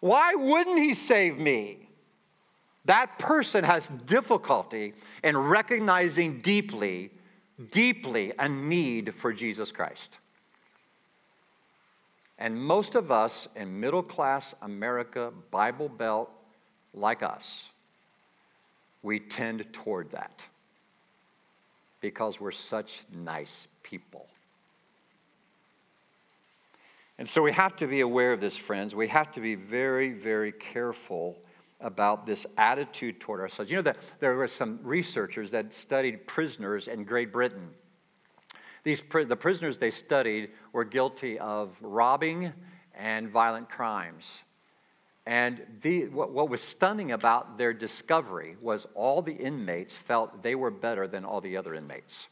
Why 0.00 0.34
wouldn't 0.34 0.78
He 0.78 0.92
save 0.92 1.38
me? 1.38 1.88
That 2.84 3.18
person 3.18 3.64
has 3.64 3.88
difficulty 4.04 4.92
in 5.24 5.36
recognizing 5.36 6.42
deeply, 6.42 7.10
deeply 7.70 8.32
a 8.38 8.50
need 8.50 9.14
for 9.14 9.32
Jesus 9.32 9.72
Christ. 9.72 10.18
And 12.38 12.60
most 12.60 12.94
of 12.94 13.10
us 13.10 13.48
in 13.56 13.80
middle 13.80 14.02
class 14.02 14.54
America, 14.60 15.32
Bible 15.50 15.88
Belt, 15.88 16.30
like 16.92 17.22
us, 17.22 17.68
we 19.02 19.20
tend 19.20 19.64
toward 19.72 20.10
that 20.10 20.44
because 22.00 22.40
we're 22.40 22.50
such 22.50 23.04
nice 23.14 23.66
people. 23.82 24.26
And 27.18 27.28
so 27.28 27.40
we 27.40 27.52
have 27.52 27.76
to 27.76 27.86
be 27.86 28.00
aware 28.00 28.32
of 28.32 28.40
this, 28.40 28.56
friends. 28.56 28.94
We 28.94 29.08
have 29.08 29.32
to 29.32 29.40
be 29.40 29.54
very, 29.54 30.12
very 30.12 30.52
careful 30.52 31.38
about 31.80 32.26
this 32.26 32.46
attitude 32.58 33.20
toward 33.20 33.40
ourselves. 33.40 33.70
You 33.70 33.78
know 33.78 33.82
that 33.82 33.98
there 34.20 34.34
were 34.34 34.48
some 34.48 34.80
researchers 34.82 35.50
that 35.52 35.72
studied 35.72 36.26
prisoners 36.26 36.88
in 36.88 37.04
Great 37.04 37.32
Britain. 37.32 37.70
These, 38.86 39.02
the 39.10 39.34
prisoners 39.34 39.78
they 39.78 39.90
studied 39.90 40.52
were 40.72 40.84
guilty 40.84 41.40
of 41.40 41.76
robbing 41.80 42.52
and 42.94 43.28
violent 43.28 43.68
crimes. 43.68 44.44
And 45.26 45.60
the, 45.82 46.04
what, 46.06 46.30
what, 46.30 46.48
was 46.48 46.62
stunning 46.62 47.10
about 47.10 47.58
their 47.58 47.72
discovery 47.72 48.56
was 48.62 48.86
all 48.94 49.22
the 49.22 49.32
inmates 49.32 49.96
felt 49.96 50.40
they 50.44 50.54
were 50.54 50.70
better 50.70 51.08
than 51.08 51.24
all 51.24 51.40
the 51.40 51.56
other 51.56 51.74
inmates. 51.74 52.28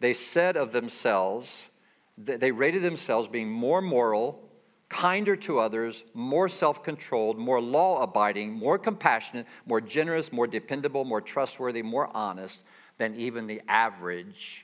They 0.00 0.14
said 0.14 0.56
of 0.56 0.72
themselves, 0.72 1.68
they 2.16 2.50
rated 2.50 2.80
themselves 2.80 3.28
being 3.28 3.50
more 3.50 3.82
moral, 3.82 4.48
kinder 4.88 5.36
to 5.36 5.58
others, 5.58 6.04
more 6.14 6.48
self 6.48 6.82
controlled, 6.82 7.36
more 7.36 7.60
law 7.60 8.02
abiding, 8.02 8.50
more 8.50 8.78
compassionate, 8.78 9.44
more 9.66 9.82
generous, 9.82 10.32
more 10.32 10.46
dependable, 10.46 11.04
more 11.04 11.20
trustworthy, 11.20 11.82
more 11.82 12.08
honest 12.16 12.62
than 12.96 13.14
even 13.14 13.46
the 13.46 13.60
average 13.68 14.63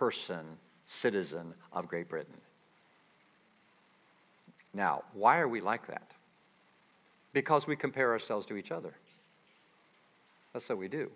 person, 0.00 0.46
citizen 0.86 1.52
of 1.74 1.86
Great 1.86 2.08
Britain. 2.08 2.40
Now, 4.72 5.02
why 5.12 5.40
are 5.40 5.46
we 5.46 5.60
like 5.60 5.86
that? 5.88 6.14
Because 7.34 7.66
we 7.66 7.76
compare 7.76 8.10
ourselves 8.10 8.46
to 8.46 8.56
each 8.56 8.72
other. 8.72 8.94
That's 10.54 10.66
what 10.70 10.78
we 10.78 10.88
do. 10.88 11.10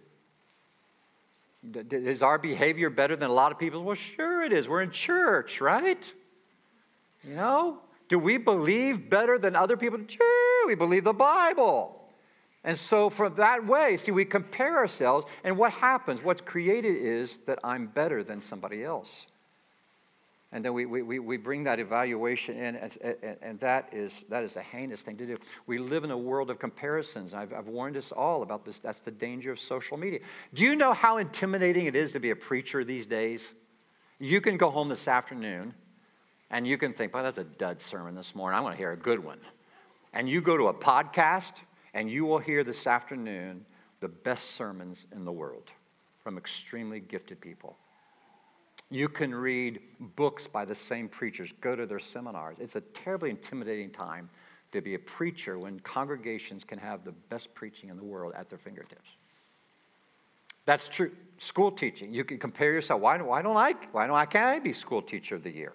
Is 1.90 2.22
our 2.22 2.36
behavior 2.36 2.90
better 2.90 3.16
than 3.16 3.30
a 3.30 3.32
lot 3.32 3.52
of 3.52 3.58
people? 3.58 3.82
Well, 3.82 3.94
sure 3.94 4.42
it 4.42 4.52
is. 4.52 4.68
We're 4.68 4.82
in 4.82 4.90
church, 4.90 5.62
right? 5.62 6.12
You 7.26 7.36
know? 7.36 7.78
Do 8.10 8.18
we 8.18 8.36
believe 8.36 9.08
better 9.08 9.38
than 9.38 9.56
other 9.56 9.78
people? 9.78 9.98
Sure, 10.06 10.66
we 10.66 10.74
believe 10.74 11.04
the 11.04 11.14
Bible. 11.14 12.03
And 12.64 12.78
so, 12.78 13.10
from 13.10 13.34
that 13.34 13.66
way, 13.66 13.98
see, 13.98 14.10
we 14.10 14.24
compare 14.24 14.76
ourselves, 14.78 15.26
and 15.44 15.58
what 15.58 15.72
happens? 15.72 16.22
What's 16.22 16.40
created 16.40 16.96
is 16.96 17.38
that 17.44 17.58
I'm 17.62 17.86
better 17.86 18.24
than 18.24 18.40
somebody 18.40 18.82
else. 18.82 19.26
And 20.50 20.64
then 20.64 20.72
we, 20.72 20.86
we, 20.86 21.18
we 21.18 21.36
bring 21.36 21.64
that 21.64 21.80
evaluation 21.80 22.56
in, 22.56 22.76
and, 22.76 23.36
and 23.42 23.60
that, 23.60 23.92
is, 23.92 24.24
that 24.28 24.44
is 24.44 24.54
a 24.54 24.62
heinous 24.62 25.02
thing 25.02 25.16
to 25.16 25.26
do. 25.26 25.36
We 25.66 25.78
live 25.78 26.04
in 26.04 26.12
a 26.12 26.16
world 26.16 26.48
of 26.48 26.60
comparisons. 26.60 27.34
I've, 27.34 27.52
I've 27.52 27.66
warned 27.66 27.96
us 27.96 28.12
all 28.12 28.42
about 28.42 28.64
this. 28.64 28.78
That's 28.78 29.00
the 29.00 29.10
danger 29.10 29.50
of 29.50 29.58
social 29.58 29.96
media. 29.96 30.20
Do 30.54 30.62
you 30.62 30.76
know 30.76 30.92
how 30.92 31.16
intimidating 31.16 31.86
it 31.86 31.96
is 31.96 32.12
to 32.12 32.20
be 32.20 32.30
a 32.30 32.36
preacher 32.36 32.84
these 32.84 33.04
days? 33.04 33.50
You 34.20 34.40
can 34.40 34.56
go 34.56 34.70
home 34.70 34.88
this 34.88 35.08
afternoon 35.08 35.74
and 36.50 36.68
you 36.68 36.78
can 36.78 36.92
think, 36.92 37.12
well, 37.12 37.24
that's 37.24 37.38
a 37.38 37.44
dud 37.44 37.80
sermon 37.80 38.14
this 38.14 38.32
morning. 38.32 38.56
I 38.56 38.60
want 38.60 38.74
to 38.74 38.78
hear 38.78 38.92
a 38.92 38.96
good 38.96 39.22
one. 39.22 39.40
And 40.12 40.28
you 40.28 40.40
go 40.40 40.56
to 40.56 40.68
a 40.68 40.74
podcast 40.74 41.54
and 41.94 42.10
you 42.10 42.26
will 42.26 42.38
hear 42.38 42.64
this 42.64 42.86
afternoon 42.86 43.64
the 44.00 44.08
best 44.08 44.50
sermons 44.50 45.06
in 45.14 45.24
the 45.24 45.32
world 45.32 45.70
from 46.22 46.36
extremely 46.36 47.00
gifted 47.00 47.40
people. 47.40 47.76
You 48.90 49.08
can 49.08 49.34
read 49.34 49.80
books 50.16 50.46
by 50.46 50.64
the 50.64 50.74
same 50.74 51.08
preachers, 51.08 51.52
go 51.60 51.74
to 51.74 51.86
their 51.86 51.98
seminars. 51.98 52.58
It's 52.60 52.76
a 52.76 52.80
terribly 52.80 53.30
intimidating 53.30 53.90
time 53.90 54.28
to 54.72 54.82
be 54.82 54.94
a 54.94 54.98
preacher 54.98 55.58
when 55.58 55.80
congregations 55.80 56.64
can 56.64 56.78
have 56.78 57.04
the 57.04 57.12
best 57.12 57.54
preaching 57.54 57.88
in 57.88 57.96
the 57.96 58.04
world 58.04 58.34
at 58.36 58.50
their 58.50 58.58
fingertips. 58.58 59.08
That's 60.66 60.88
true. 60.88 61.12
School 61.38 61.70
teaching, 61.70 62.12
you 62.12 62.24
can 62.24 62.38
compare 62.38 62.72
yourself. 62.72 63.00
Why, 63.00 63.20
why 63.20 63.42
don't 63.42 63.56
I? 63.56 63.74
Why 63.92 64.06
don't 64.06 64.16
I? 64.16 64.26
Can't 64.26 64.46
I 64.46 64.58
be 64.58 64.72
school 64.72 65.02
teacher 65.02 65.36
of 65.36 65.42
the 65.42 65.50
year? 65.50 65.72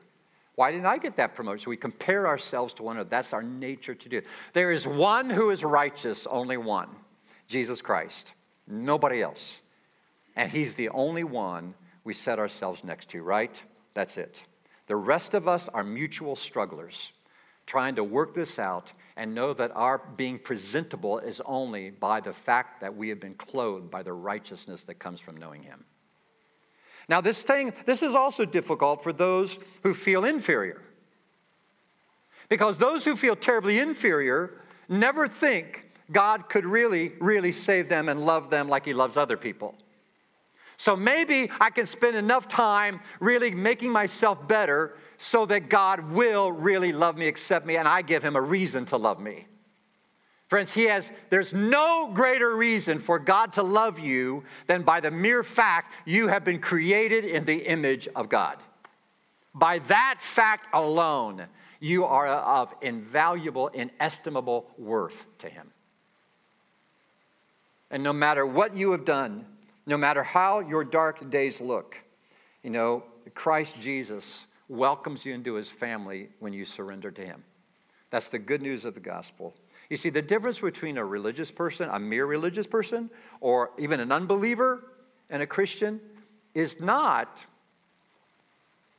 Why 0.59 0.71
didn't 0.71 0.87
I 0.87 0.97
get 0.97 1.15
that 1.15 1.35
promotion? 1.35 1.63
So 1.63 1.69
we 1.69 1.77
compare 1.77 2.27
ourselves 2.27 2.73
to 2.73 2.83
one 2.83 2.97
another. 2.97 3.09
That's 3.09 3.31
our 3.31 3.41
nature 3.41 3.95
to 3.95 4.09
do. 4.09 4.21
There 4.51 4.73
is 4.73 4.85
one 4.85 5.29
who 5.29 5.51
is 5.51 5.63
righteous, 5.63 6.27
only 6.27 6.57
one 6.57 6.89
Jesus 7.47 7.81
Christ, 7.81 8.33
nobody 8.67 9.21
else. 9.21 9.61
And 10.35 10.51
he's 10.51 10.75
the 10.75 10.89
only 10.89 11.23
one 11.23 11.75
we 12.03 12.13
set 12.13 12.39
ourselves 12.39 12.83
next 12.83 13.07
to, 13.11 13.21
right? 13.21 13.63
That's 13.93 14.17
it. 14.17 14.43
The 14.87 14.97
rest 14.97 15.33
of 15.33 15.47
us 15.47 15.69
are 15.69 15.81
mutual 15.81 16.35
strugglers, 16.35 17.13
trying 17.65 17.95
to 17.95 18.03
work 18.03 18.35
this 18.35 18.59
out 18.59 18.91
and 19.15 19.33
know 19.33 19.53
that 19.53 19.71
our 19.75 20.01
being 20.17 20.37
presentable 20.37 21.19
is 21.19 21.41
only 21.45 21.89
by 21.89 22.19
the 22.19 22.33
fact 22.33 22.81
that 22.81 22.97
we 22.97 23.07
have 23.07 23.21
been 23.21 23.35
clothed 23.35 23.89
by 23.89 24.03
the 24.03 24.11
righteousness 24.11 24.83
that 24.83 24.95
comes 24.95 25.21
from 25.21 25.37
knowing 25.37 25.63
Him. 25.63 25.85
Now, 27.09 27.21
this 27.21 27.43
thing, 27.43 27.73
this 27.85 28.03
is 28.03 28.13
also 28.13 28.45
difficult 28.45 29.03
for 29.03 29.11
those 29.11 29.57
who 29.81 29.95
feel 29.95 30.23
inferior. 30.23 30.81
Because 32.47 32.77
those 32.77 33.03
who 33.03 33.15
feel 33.15 33.35
terribly 33.35 33.79
inferior 33.79 34.61
never 34.87 35.27
think 35.27 35.89
God 36.11 36.49
could 36.49 36.65
really, 36.65 37.13
really 37.19 37.51
save 37.51 37.89
them 37.89 38.09
and 38.09 38.25
love 38.25 38.49
them 38.51 38.69
like 38.69 38.85
He 38.85 38.93
loves 38.93 39.17
other 39.17 39.37
people. 39.37 39.75
So 40.77 40.95
maybe 40.95 41.51
I 41.59 41.71
can 41.71 41.85
spend 41.85 42.15
enough 42.15 42.47
time 42.47 43.01
really 43.19 43.51
making 43.51 43.91
myself 43.91 44.47
better 44.47 44.95
so 45.17 45.45
that 45.47 45.67
God 45.67 46.11
will 46.11 46.51
really 46.53 46.93
love 46.93 47.17
me, 47.17 47.27
accept 47.27 47.65
me, 47.65 47.75
and 47.75 47.85
I 47.85 48.01
give 48.01 48.23
him 48.23 48.37
a 48.37 48.41
reason 48.41 48.85
to 48.85 48.95
love 48.95 49.19
me. 49.19 49.48
Friends, 50.49 50.73
he 50.73 50.85
has, 50.85 51.12
there's 51.29 51.53
no 51.53 52.09
greater 52.12 52.57
reason 52.57 52.97
for 52.97 53.19
God 53.19 53.53
to 53.53 53.63
love 53.63 53.99
you 53.99 54.43
than 54.65 54.81
by 54.81 54.99
the 54.99 55.12
mere 55.12 55.43
fact 55.43 55.93
you 56.05 56.27
have 56.27 56.43
been 56.43 56.59
created 56.59 57.23
in 57.23 57.45
the 57.45 57.67
image 57.67 58.07
of 58.15 58.29
God. 58.29 58.57
By 59.53 59.77
that 59.79 60.17
fact 60.19 60.67
alone, 60.73 61.45
you 61.79 62.03
are 62.03 62.27
of 62.27 62.73
invaluable, 62.81 63.67
inestimable 63.67 64.65
worth 64.79 65.25
to 65.38 65.49
him. 65.49 65.69
And 67.91 68.01
no 68.01 68.12
matter 68.12 68.43
what 68.43 68.75
you 68.75 68.91
have 68.91 69.05
done, 69.05 69.45
no 69.85 69.97
matter 69.97 70.23
how 70.23 70.62
your 70.62 70.83
dark 70.83 71.29
days 71.29 71.62
look, 71.62 71.95
you 72.63 72.71
know, 72.71 73.03
Christ 73.35 73.75
Jesus 73.79 74.47
welcomes 74.67 75.25
you 75.25 75.33
into 75.35 75.53
his 75.53 75.69
family 75.69 76.29
when 76.39 76.53
you 76.53 76.65
surrender 76.65 77.12
to 77.12 77.23
him. 77.23 77.43
That's 78.09 78.29
the 78.29 78.39
good 78.39 78.63
news 78.63 78.85
of 78.85 78.95
the 78.95 78.99
gospel. 78.99 79.53
You 79.89 79.97
see, 79.97 80.10
the 80.10 80.21
difference 80.21 80.60
between 80.60 80.97
a 80.97 81.06
religious 81.06 81.49
person, 81.49 81.89
a 81.91 81.99
mere 81.99 82.25
religious 82.25 82.67
person, 82.67 83.10
or 83.41 83.71
even 83.80 83.99
an 83.99 84.12
unbeliever 84.12 84.84
and 85.30 85.41
a 85.41 85.47
Christian 85.47 85.99
is 86.54 86.80
not 86.80 87.43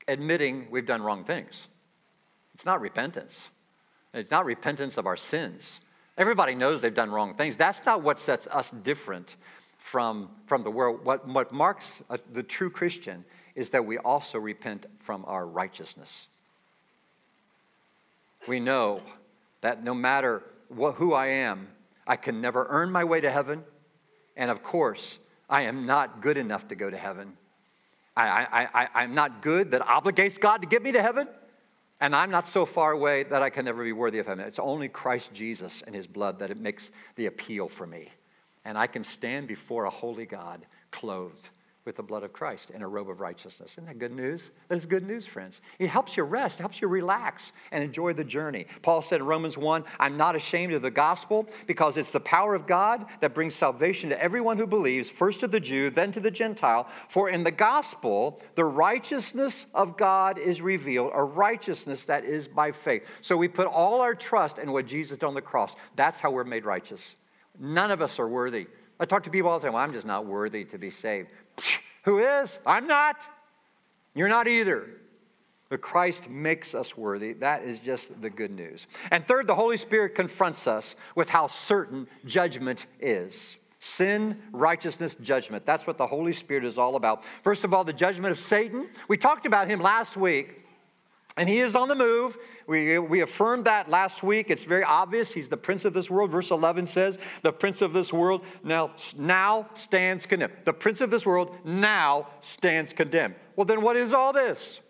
admitting 0.08 0.66
we've 0.70 0.86
done 0.86 1.02
wrong 1.02 1.24
things. 1.24 1.68
It's 2.54 2.64
not 2.66 2.80
repentance. 2.80 3.48
It's 4.12 4.30
not 4.30 4.44
repentance 4.44 4.96
of 4.96 5.06
our 5.06 5.16
sins. 5.16 5.80
Everybody 6.18 6.54
knows 6.54 6.82
they've 6.82 6.92
done 6.92 7.10
wrong 7.10 7.34
things. 7.34 7.56
That's 7.56 7.86
not 7.86 8.02
what 8.02 8.18
sets 8.18 8.48
us 8.48 8.70
different 8.82 9.36
from, 9.78 10.28
from 10.46 10.64
the 10.64 10.70
world. 10.70 11.04
What, 11.04 11.26
what 11.26 11.52
marks 11.52 12.02
a, 12.10 12.18
the 12.32 12.42
true 12.42 12.68
Christian 12.68 13.24
is 13.54 13.70
that 13.70 13.86
we 13.86 13.98
also 13.98 14.38
repent 14.38 14.86
from 14.98 15.24
our 15.26 15.46
righteousness. 15.46 16.26
We 18.48 18.58
know 18.58 19.00
that 19.60 19.84
no 19.84 19.94
matter 19.94 20.42
who 20.74 21.12
I 21.12 21.26
am, 21.26 21.68
I 22.06 22.16
can 22.16 22.40
never 22.40 22.66
earn 22.68 22.90
my 22.90 23.04
way 23.04 23.20
to 23.20 23.30
heaven. 23.30 23.64
And 24.36 24.50
of 24.50 24.62
course, 24.62 25.18
I 25.48 25.62
am 25.62 25.86
not 25.86 26.22
good 26.22 26.38
enough 26.38 26.68
to 26.68 26.74
go 26.74 26.88
to 26.88 26.96
heaven. 26.96 27.36
I, 28.16 28.26
I, 28.26 28.68
I, 28.82 28.88
I'm 28.94 29.14
not 29.14 29.42
good 29.42 29.72
that 29.72 29.82
obligates 29.82 30.38
God 30.38 30.62
to 30.62 30.68
get 30.68 30.82
me 30.82 30.92
to 30.92 31.02
heaven. 31.02 31.28
And 32.00 32.14
I'm 32.14 32.30
not 32.30 32.46
so 32.46 32.64
far 32.64 32.92
away 32.92 33.24
that 33.24 33.42
I 33.42 33.50
can 33.50 33.66
never 33.66 33.84
be 33.84 33.92
worthy 33.92 34.18
of 34.18 34.26
heaven. 34.26 34.44
It's 34.46 34.58
only 34.58 34.88
Christ 34.88 35.34
Jesus 35.34 35.82
and 35.86 35.94
his 35.94 36.06
blood 36.06 36.38
that 36.38 36.50
it 36.50 36.58
makes 36.58 36.90
the 37.16 37.26
appeal 37.26 37.68
for 37.68 37.86
me 37.86 38.10
and 38.64 38.76
I 38.76 38.86
can 38.86 39.04
stand 39.04 39.48
before 39.48 39.84
a 39.84 39.90
holy 39.90 40.26
God 40.26 40.66
clothed 40.90 41.50
with 41.84 41.96
the 41.96 42.02
blood 42.02 42.22
of 42.22 42.32
Christ 42.32 42.70
in 42.70 42.82
a 42.82 42.88
robe 42.88 43.08
of 43.08 43.20
righteousness. 43.20 43.72
Isn't 43.72 43.86
that 43.86 43.98
good 43.98 44.12
news? 44.12 44.50
That 44.68 44.76
is 44.76 44.84
good 44.84 45.06
news, 45.06 45.26
friends. 45.26 45.62
It 45.78 45.88
helps 45.88 46.16
you 46.16 46.24
rest, 46.24 46.58
it 46.58 46.62
helps 46.62 46.80
you 46.80 46.88
relax 46.88 47.52
and 47.72 47.82
enjoy 47.82 48.12
the 48.12 48.24
journey. 48.24 48.66
Paul 48.82 49.00
said 49.02 49.20
in 49.20 49.26
Romans 49.26 49.56
1 49.56 49.84
I'm 49.98 50.16
not 50.16 50.36
ashamed 50.36 50.74
of 50.74 50.82
the 50.82 50.90
gospel 50.90 51.48
because 51.66 51.96
it's 51.96 52.10
the 52.10 52.20
power 52.20 52.54
of 52.54 52.66
God 52.66 53.06
that 53.20 53.34
brings 53.34 53.54
salvation 53.54 54.10
to 54.10 54.22
everyone 54.22 54.58
who 54.58 54.66
believes, 54.66 55.08
first 55.08 55.40
to 55.40 55.48
the 55.48 55.60
Jew, 55.60 55.88
then 55.88 56.12
to 56.12 56.20
the 56.20 56.30
Gentile. 56.30 56.86
For 57.08 57.30
in 57.30 57.44
the 57.44 57.50
gospel, 57.50 58.42
the 58.56 58.64
righteousness 58.64 59.66
of 59.74 59.96
God 59.96 60.38
is 60.38 60.60
revealed, 60.60 61.12
a 61.14 61.22
righteousness 61.22 62.04
that 62.04 62.24
is 62.24 62.46
by 62.46 62.72
faith. 62.72 63.04
So 63.22 63.36
we 63.36 63.48
put 63.48 63.66
all 63.66 64.00
our 64.00 64.14
trust 64.14 64.58
in 64.58 64.72
what 64.72 64.86
Jesus 64.86 65.16
did 65.18 65.26
on 65.26 65.34
the 65.34 65.40
cross. 65.40 65.74
That's 65.96 66.20
how 66.20 66.30
we're 66.30 66.44
made 66.44 66.64
righteous. 66.66 67.16
None 67.58 67.90
of 67.90 68.02
us 68.02 68.18
are 68.18 68.28
worthy. 68.28 68.66
I 69.00 69.06
talk 69.06 69.22
to 69.22 69.30
people 69.30 69.50
all 69.50 69.58
the 69.58 69.64
time, 69.64 69.72
well, 69.72 69.82
I'm 69.82 69.94
just 69.94 70.06
not 70.06 70.26
worthy 70.26 70.64
to 70.66 70.78
be 70.78 70.90
saved. 70.90 71.28
Who 72.04 72.18
is? 72.18 72.58
I'm 72.66 72.86
not. 72.86 73.16
You're 74.14 74.28
not 74.28 74.48
either. 74.48 74.88
But 75.68 75.80
Christ 75.80 76.28
makes 76.28 76.74
us 76.74 76.96
worthy. 76.96 77.32
That 77.34 77.62
is 77.62 77.78
just 77.78 78.20
the 78.20 78.30
good 78.30 78.50
news. 78.50 78.88
And 79.10 79.26
third, 79.26 79.46
the 79.46 79.54
Holy 79.54 79.76
Spirit 79.76 80.16
confronts 80.16 80.66
us 80.66 80.96
with 81.14 81.28
how 81.28 81.46
certain 81.46 82.08
judgment 82.26 82.86
is. 82.98 83.56
Sin, 83.78 84.42
righteousness, 84.52 85.16
judgment. 85.22 85.64
That's 85.64 85.86
what 85.86 85.96
the 85.96 86.06
Holy 86.06 86.32
Spirit 86.32 86.64
is 86.64 86.76
all 86.76 86.96
about. 86.96 87.24
First 87.44 87.64
of 87.64 87.72
all, 87.72 87.84
the 87.84 87.92
judgment 87.92 88.32
of 88.32 88.40
Satan. 88.40 88.88
We 89.08 89.16
talked 89.16 89.46
about 89.46 89.68
him 89.68 89.80
last 89.80 90.16
week. 90.16 90.59
And 91.36 91.48
he 91.48 91.58
is 91.58 91.76
on 91.76 91.88
the 91.88 91.94
move. 91.94 92.36
We, 92.66 92.98
we 92.98 93.20
affirmed 93.20 93.64
that 93.66 93.88
last 93.88 94.22
week. 94.22 94.50
It's 94.50 94.64
very 94.64 94.82
obvious. 94.84 95.32
He's 95.32 95.48
the 95.48 95.56
prince 95.56 95.84
of 95.84 95.94
this 95.94 96.10
world. 96.10 96.30
Verse 96.30 96.50
11 96.50 96.86
says, 96.86 97.18
The 97.42 97.52
prince 97.52 97.82
of 97.82 97.92
this 97.92 98.12
world 98.12 98.44
now, 98.64 98.92
now 99.16 99.68
stands 99.74 100.26
condemned. 100.26 100.54
The 100.64 100.72
prince 100.72 101.00
of 101.00 101.10
this 101.10 101.24
world 101.24 101.56
now 101.64 102.26
stands 102.40 102.92
condemned. 102.92 103.36
Well, 103.56 103.64
then 103.64 103.82
what 103.82 103.96
is 103.96 104.12
all 104.12 104.32
this? 104.32 104.80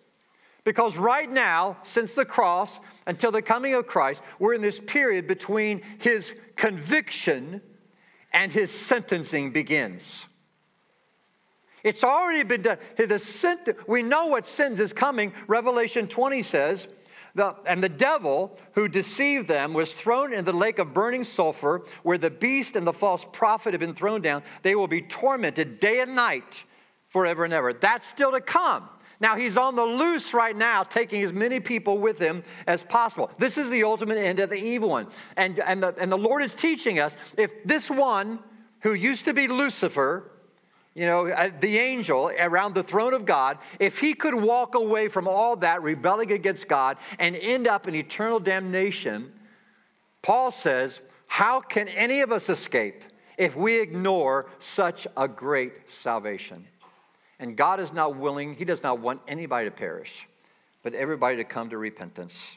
Because 0.65 0.97
right 0.97 1.31
now, 1.31 1.79
since 1.85 2.15
the 2.15 2.25
cross 2.25 2.81
until 3.07 3.33
the 3.33 3.43
coming 3.43 3.75
of 3.75 3.87
Christ, 3.87 4.21
we're 4.39 4.55
in 4.55 4.63
this 4.63 4.79
period 4.79 5.27
between 5.27 5.83
his 5.99 6.35
conviction 6.55 7.63
and 8.33 8.53
his 8.53 8.71
sentencing 8.71 9.53
begins. 9.53 10.27
It's 11.83 12.05
already 12.05 12.43
been 12.43 12.63
done. 12.63 12.79
The 12.97 13.19
sin, 13.19 13.59
we 13.87 14.03
know 14.03 14.27
what 14.27 14.47
sins 14.47 14.81
is 14.81 14.93
coming. 14.93 15.33
Revelation 15.47 16.09
20 16.09 16.43
says, 16.43 16.87
the, 17.35 17.55
and 17.65 17.83
the 17.83 17.89
devil 17.89 18.59
who 18.73 18.89
deceived 18.89 19.47
them 19.47 19.73
was 19.73 19.93
thrown 19.93 20.33
in 20.33 20.45
the 20.45 20.53
lake 20.53 20.79
of 20.79 20.93
burning 20.93 21.25
sulfur, 21.25 21.83
where 22.03 22.19
the 22.19 22.31
beast 22.31 22.77
and 22.77 22.87
the 22.87 22.93
false 22.93 23.25
prophet 23.33 23.73
have 23.73 23.81
been 23.81 23.95
thrown 23.95 24.21
down. 24.21 24.43
They 24.63 24.75
will 24.75 24.89
be 24.89 25.03
tormented 25.03 25.81
day 25.81 26.01
and 26.01 26.15
night 26.15 26.65
forever 27.09 27.45
and 27.45 27.53
ever. 27.53 27.73
That's 27.73 28.07
still 28.07 28.33
to 28.33 28.41
come. 28.41 28.89
Now, 29.21 29.37
he's 29.37 29.59
on 29.59 29.77
the 29.77 29.85
loose 29.85 30.33
right 30.33 30.57
now, 30.57 30.83
taking 30.83 31.23
as 31.23 31.33
many 31.33 31.61
people 31.61 31.99
with 31.99 32.19
him 32.19 32.43
as 32.67 32.83
possible. 32.83 33.31
This 33.39 33.59
is 33.59 33.69
the 33.69 33.85
ultimate 33.85 34.17
end 34.17 34.41
of 34.41 34.49
the 34.49 34.57
evil 34.57 34.89
one. 34.89 35.09
And, 35.37 35.59
and, 35.61 35.83
the, 35.83 35.95
and 35.99 36.11
the 36.11 36.19
Lord 36.19 36.43
is 36.43 36.55
teaching 36.55 36.99
us 36.99 37.15
if 37.37 37.53
this 37.65 37.91
one 37.91 38.39
who 38.81 38.95
used 38.95 39.27
to 39.27 39.35
be 39.35 39.47
Lucifer, 39.47 40.31
you 40.95 41.07
know, 41.07 41.51
the 41.61 41.79
angel 41.79 42.31
around 42.39 42.75
the 42.75 42.83
throne 42.83 43.15
of 43.15 43.25
God, 43.25 43.59
if 43.79 43.99
he 43.99 44.15
could 44.15 44.35
walk 44.35 44.75
away 44.75 45.09
from 45.09 45.29
all 45.29 45.57
that, 45.57 45.83
rebelling 45.83 46.33
against 46.33 46.69
God, 46.69 46.97
and 47.19 47.37
end 47.37 47.69
up 47.69 47.87
in 47.87 47.95
eternal 47.95 48.41
damnation, 48.41 49.33
Paul 50.23 50.51
says, 50.51 51.01
How 51.27 51.61
can 51.61 51.89
any 51.89 52.21
of 52.21 52.33
us 52.33 52.49
escape 52.49 53.05
if 53.39 53.55
we 53.55 53.79
ignore 53.79 54.47
such 54.59 55.07
a 55.17 55.29
great 55.29 55.73
salvation? 55.89 56.67
And 57.39 57.57
God 57.57 57.81
is 57.81 57.93
not 57.93 58.17
willing, 58.17 58.55
He 58.55 58.65
does 58.65 58.83
not 58.83 58.99
want 58.99 59.21
anybody 59.29 59.69
to 59.69 59.75
perish, 59.75 60.27
but 60.83 60.93
everybody 60.93 61.37
to 61.37 61.45
come 61.45 61.71
to 61.71 61.79
repentance. 61.79 62.57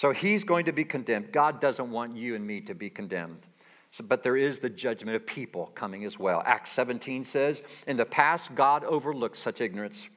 So 0.00 0.12
he's 0.12 0.44
going 0.44 0.64
to 0.64 0.72
be 0.72 0.86
condemned. 0.86 1.30
God 1.30 1.60
doesn't 1.60 1.90
want 1.90 2.16
you 2.16 2.34
and 2.34 2.46
me 2.46 2.62
to 2.62 2.74
be 2.74 2.88
condemned. 2.88 3.46
So, 3.92 4.04
but 4.04 4.22
there 4.22 4.36
is 4.36 4.60
the 4.60 4.70
judgment 4.70 5.16
of 5.16 5.26
people 5.26 5.72
coming 5.74 6.04
as 6.04 6.18
well. 6.18 6.42
Acts 6.46 6.72
17 6.72 7.24
says, 7.24 7.62
In 7.86 7.96
the 7.96 8.04
past, 8.04 8.54
God 8.54 8.84
overlooked 8.84 9.36
such 9.36 9.60
ignorance, 9.60 10.08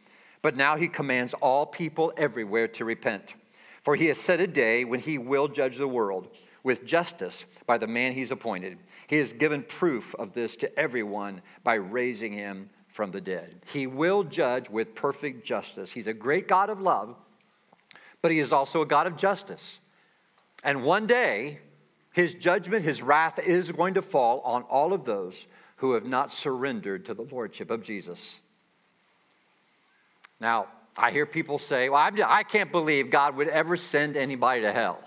but 0.41 0.55
now 0.55 0.75
he 0.77 0.88
commands 0.88 1.33
all 1.36 1.65
people 1.65 2.13
everywhere 2.15 2.67
to 2.69 2.86
repent. 2.86 3.33
For 3.81 3.95
he 3.95 4.05
has 4.07 4.19
set 4.19 4.39
a 4.39 4.47
day 4.47 4.86
when 4.86 4.99
he 4.99 5.17
will 5.17 5.47
judge 5.47 5.77
the 5.77 5.88
world 5.88 6.29
with 6.63 6.86
justice 6.86 7.45
by 7.65 7.77
the 7.77 7.88
man 7.88 8.13
he's 8.13 8.31
appointed. 8.31 8.77
He 9.07 9.17
has 9.17 9.33
given 9.33 9.63
proof 9.63 10.15
of 10.15 10.33
this 10.33 10.55
to 10.57 10.79
everyone 10.79 11.41
by 11.63 11.75
raising 11.75 12.31
him 12.31 12.69
from 12.88 13.12
the 13.12 13.19
dead. 13.19 13.55
He 13.65 13.88
will 13.88 14.23
judge 14.23 14.69
with 14.69 14.95
perfect 14.95 15.45
justice. 15.45 15.91
He's 15.91 16.07
a 16.07 16.13
great 16.13 16.47
God 16.47 16.69
of 16.69 16.79
love, 16.79 17.15
but 18.21 18.31
he 18.31 18.39
is 18.39 18.53
also 18.53 18.81
a 18.81 18.86
God 18.86 19.07
of 19.07 19.17
justice. 19.17 19.79
And 20.63 20.83
one 20.83 21.05
day, 21.05 21.59
his 22.13 22.34
judgment, 22.36 22.86
his 22.86 23.02
wrath 23.02 23.39
is 23.39 23.71
going 23.71 23.95
to 23.95 24.02
fall 24.02 24.39
on 24.41 24.62
all 24.63 24.93
of 24.93 25.04
those 25.04 25.47
who 25.78 25.93
have 25.93 26.06
not 26.06 26.32
surrendered 26.32 27.06
to 27.06 27.13
the 27.13 27.23
lordship 27.23 27.69
of 27.69 27.84
Jesus. 27.84 28.39
Now, 30.39 30.67
I 30.95 31.12
hear 31.12 31.26
people 31.26 31.58
say, 31.58 31.89
Well, 31.89 32.12
I 32.26 32.43
can't 32.43 32.71
believe 32.71 33.10
God 33.10 33.36
would 33.36 33.49
ever 33.49 33.76
send 33.76 34.15
anybody 34.15 34.62
to 34.62 34.71
hell. 34.71 35.02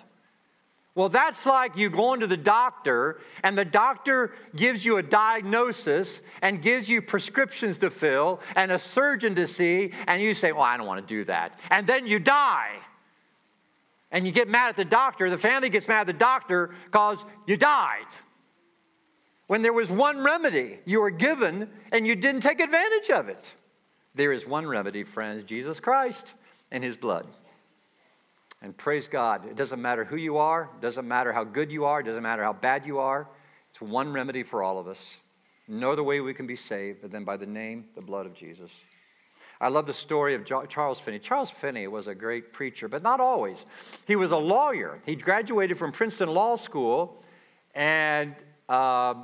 Well, 0.96 1.10
that's 1.10 1.44
like 1.44 1.76
you 1.76 1.90
going 1.90 2.20
to 2.20 2.26
the 2.26 2.38
doctor, 2.38 3.20
and 3.42 3.56
the 3.56 3.66
doctor 3.66 4.32
gives 4.56 4.84
you 4.84 4.96
a 4.96 5.02
diagnosis 5.02 6.20
and 6.40 6.62
gives 6.62 6.88
you 6.88 7.02
prescriptions 7.02 7.78
to 7.78 7.90
fill 7.90 8.40
and 8.56 8.72
a 8.72 8.78
surgeon 8.78 9.34
to 9.34 9.46
see, 9.46 9.92
and 10.06 10.20
you 10.20 10.34
say, 10.34 10.52
Well, 10.52 10.62
I 10.62 10.76
don't 10.76 10.86
want 10.86 11.06
to 11.06 11.14
do 11.14 11.24
that. 11.24 11.58
And 11.70 11.86
then 11.86 12.06
you 12.06 12.18
die. 12.18 12.72
And 14.10 14.26
you 14.26 14.32
get 14.32 14.48
mad 14.48 14.68
at 14.68 14.76
the 14.76 14.84
doctor, 14.84 15.28
the 15.28 15.38
family 15.38 15.68
gets 15.68 15.88
mad 15.88 16.02
at 16.02 16.06
the 16.06 16.12
doctor 16.12 16.70
because 16.84 17.24
you 17.46 17.56
died. 17.56 18.06
When 19.46 19.62
there 19.62 19.72
was 19.72 19.90
one 19.90 20.18
remedy 20.22 20.78
you 20.84 21.00
were 21.00 21.10
given 21.10 21.70
and 21.92 22.06
you 22.06 22.16
didn't 22.16 22.40
take 22.40 22.60
advantage 22.60 23.10
of 23.10 23.28
it. 23.28 23.54
There 24.14 24.32
is 24.32 24.46
one 24.46 24.66
remedy, 24.66 25.04
friends 25.04 25.44
Jesus 25.44 25.78
Christ 25.78 26.34
and 26.70 26.82
his 26.82 26.96
blood. 26.96 27.26
And 28.62 28.76
praise 28.76 29.06
God, 29.06 29.46
it 29.46 29.54
doesn't 29.54 29.80
matter 29.80 30.04
who 30.04 30.16
you 30.16 30.38
are, 30.38 30.70
it 30.76 30.80
doesn't 30.80 31.06
matter 31.06 31.32
how 31.32 31.44
good 31.44 31.70
you 31.70 31.84
are, 31.84 32.00
it 32.00 32.04
doesn't 32.04 32.22
matter 32.22 32.42
how 32.42 32.54
bad 32.54 32.86
you 32.86 32.98
are. 32.98 33.28
It's 33.70 33.80
one 33.80 34.12
remedy 34.12 34.42
for 34.42 34.62
all 34.62 34.78
of 34.78 34.88
us. 34.88 35.18
No 35.68 35.92
other 35.92 36.02
way 36.02 36.20
we 36.20 36.32
can 36.32 36.46
be 36.46 36.56
saved 36.56 37.10
then 37.10 37.24
by 37.24 37.36
the 37.36 37.46
name, 37.46 37.86
the 37.94 38.00
blood 38.00 38.24
of 38.24 38.34
Jesus. 38.34 38.70
I 39.60 39.68
love 39.68 39.86
the 39.86 39.94
story 39.94 40.34
of 40.34 40.44
Charles 40.68 41.00
Finney. 41.00 41.18
Charles 41.18 41.50
Finney 41.50 41.86
was 41.86 42.06
a 42.06 42.14
great 42.14 42.52
preacher, 42.52 42.88
but 42.88 43.02
not 43.02 43.20
always. 43.20 43.64
He 44.06 44.14
was 44.14 44.30
a 44.30 44.36
lawyer. 44.36 45.00
He 45.06 45.16
graduated 45.16 45.78
from 45.78 45.92
Princeton 45.92 46.28
Law 46.28 46.56
School, 46.56 47.22
and 47.74 48.34
uh, 48.68 49.14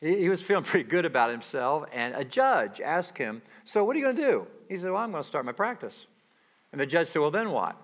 he, 0.00 0.16
he 0.16 0.28
was 0.28 0.42
feeling 0.42 0.64
pretty 0.70 0.88
good 0.88 1.06
about 1.06 1.30
himself. 1.30 1.86
And 1.92 2.14
a 2.14 2.24
judge 2.24 2.80
asked 2.80 3.16
him, 3.16 3.40
So, 3.64 3.82
what 3.84 3.96
are 3.96 3.98
you 3.98 4.04
going 4.04 4.16
to 4.16 4.22
do? 4.22 4.46
He 4.68 4.76
said, 4.76 4.90
Well, 4.90 5.02
I'm 5.02 5.10
going 5.10 5.22
to 5.22 5.28
start 5.28 5.44
my 5.46 5.52
practice. 5.52 6.06
And 6.72 6.80
the 6.80 6.86
judge 6.86 7.08
said, 7.08 7.20
Well, 7.20 7.30
then 7.30 7.50
what? 7.50 7.76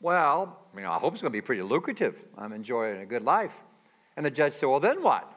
Well, 0.00 0.58
you 0.74 0.82
know, 0.82 0.90
I 0.90 0.98
hope 0.98 1.14
it's 1.14 1.22
going 1.22 1.32
to 1.32 1.36
be 1.36 1.40
pretty 1.40 1.62
lucrative. 1.62 2.16
I'm 2.36 2.52
enjoying 2.52 3.00
a 3.00 3.06
good 3.06 3.22
life. 3.22 3.54
And 4.16 4.26
the 4.26 4.30
judge 4.30 4.54
said, 4.54 4.66
Well, 4.66 4.80
then 4.80 5.02
what? 5.02 5.32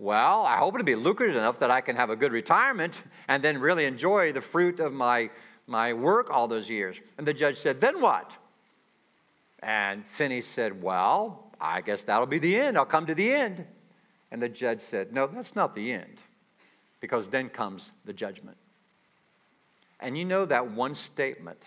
Well, 0.00 0.46
I 0.46 0.56
hope 0.56 0.74
it'll 0.74 0.84
be 0.86 0.94
lucrative 0.94 1.36
enough 1.36 1.58
that 1.58 1.70
I 1.70 1.82
can 1.82 1.94
have 1.94 2.08
a 2.08 2.16
good 2.16 2.32
retirement 2.32 3.02
and 3.28 3.44
then 3.44 3.58
really 3.58 3.84
enjoy 3.84 4.32
the 4.32 4.40
fruit 4.40 4.80
of 4.80 4.94
my, 4.94 5.28
my 5.66 5.92
work 5.92 6.30
all 6.30 6.48
those 6.48 6.70
years. 6.70 6.96
And 7.18 7.26
the 7.26 7.34
judge 7.34 7.58
said, 7.58 7.82
Then 7.82 8.00
what? 8.00 8.32
And 9.62 10.06
Finney 10.06 10.40
said, 10.40 10.82
Well, 10.82 11.52
I 11.60 11.82
guess 11.82 12.00
that'll 12.00 12.24
be 12.24 12.38
the 12.38 12.58
end. 12.58 12.78
I'll 12.78 12.86
come 12.86 13.04
to 13.08 13.14
the 13.14 13.30
end. 13.30 13.66
And 14.30 14.40
the 14.40 14.48
judge 14.48 14.80
said, 14.80 15.12
No, 15.12 15.26
that's 15.26 15.54
not 15.54 15.74
the 15.74 15.92
end, 15.92 16.16
because 17.00 17.28
then 17.28 17.50
comes 17.50 17.90
the 18.06 18.14
judgment. 18.14 18.56
And 20.00 20.16
you 20.16 20.24
know 20.24 20.46
that 20.46 20.70
one 20.70 20.94
statement 20.94 21.62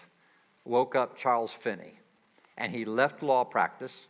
woke 0.65 0.95
up 0.95 1.15
Charles 1.15 1.51
Finney, 1.51 1.99
and 2.57 2.71
he 2.71 2.83
left 2.83 3.21
law 3.21 3.43
practice, 3.43 4.07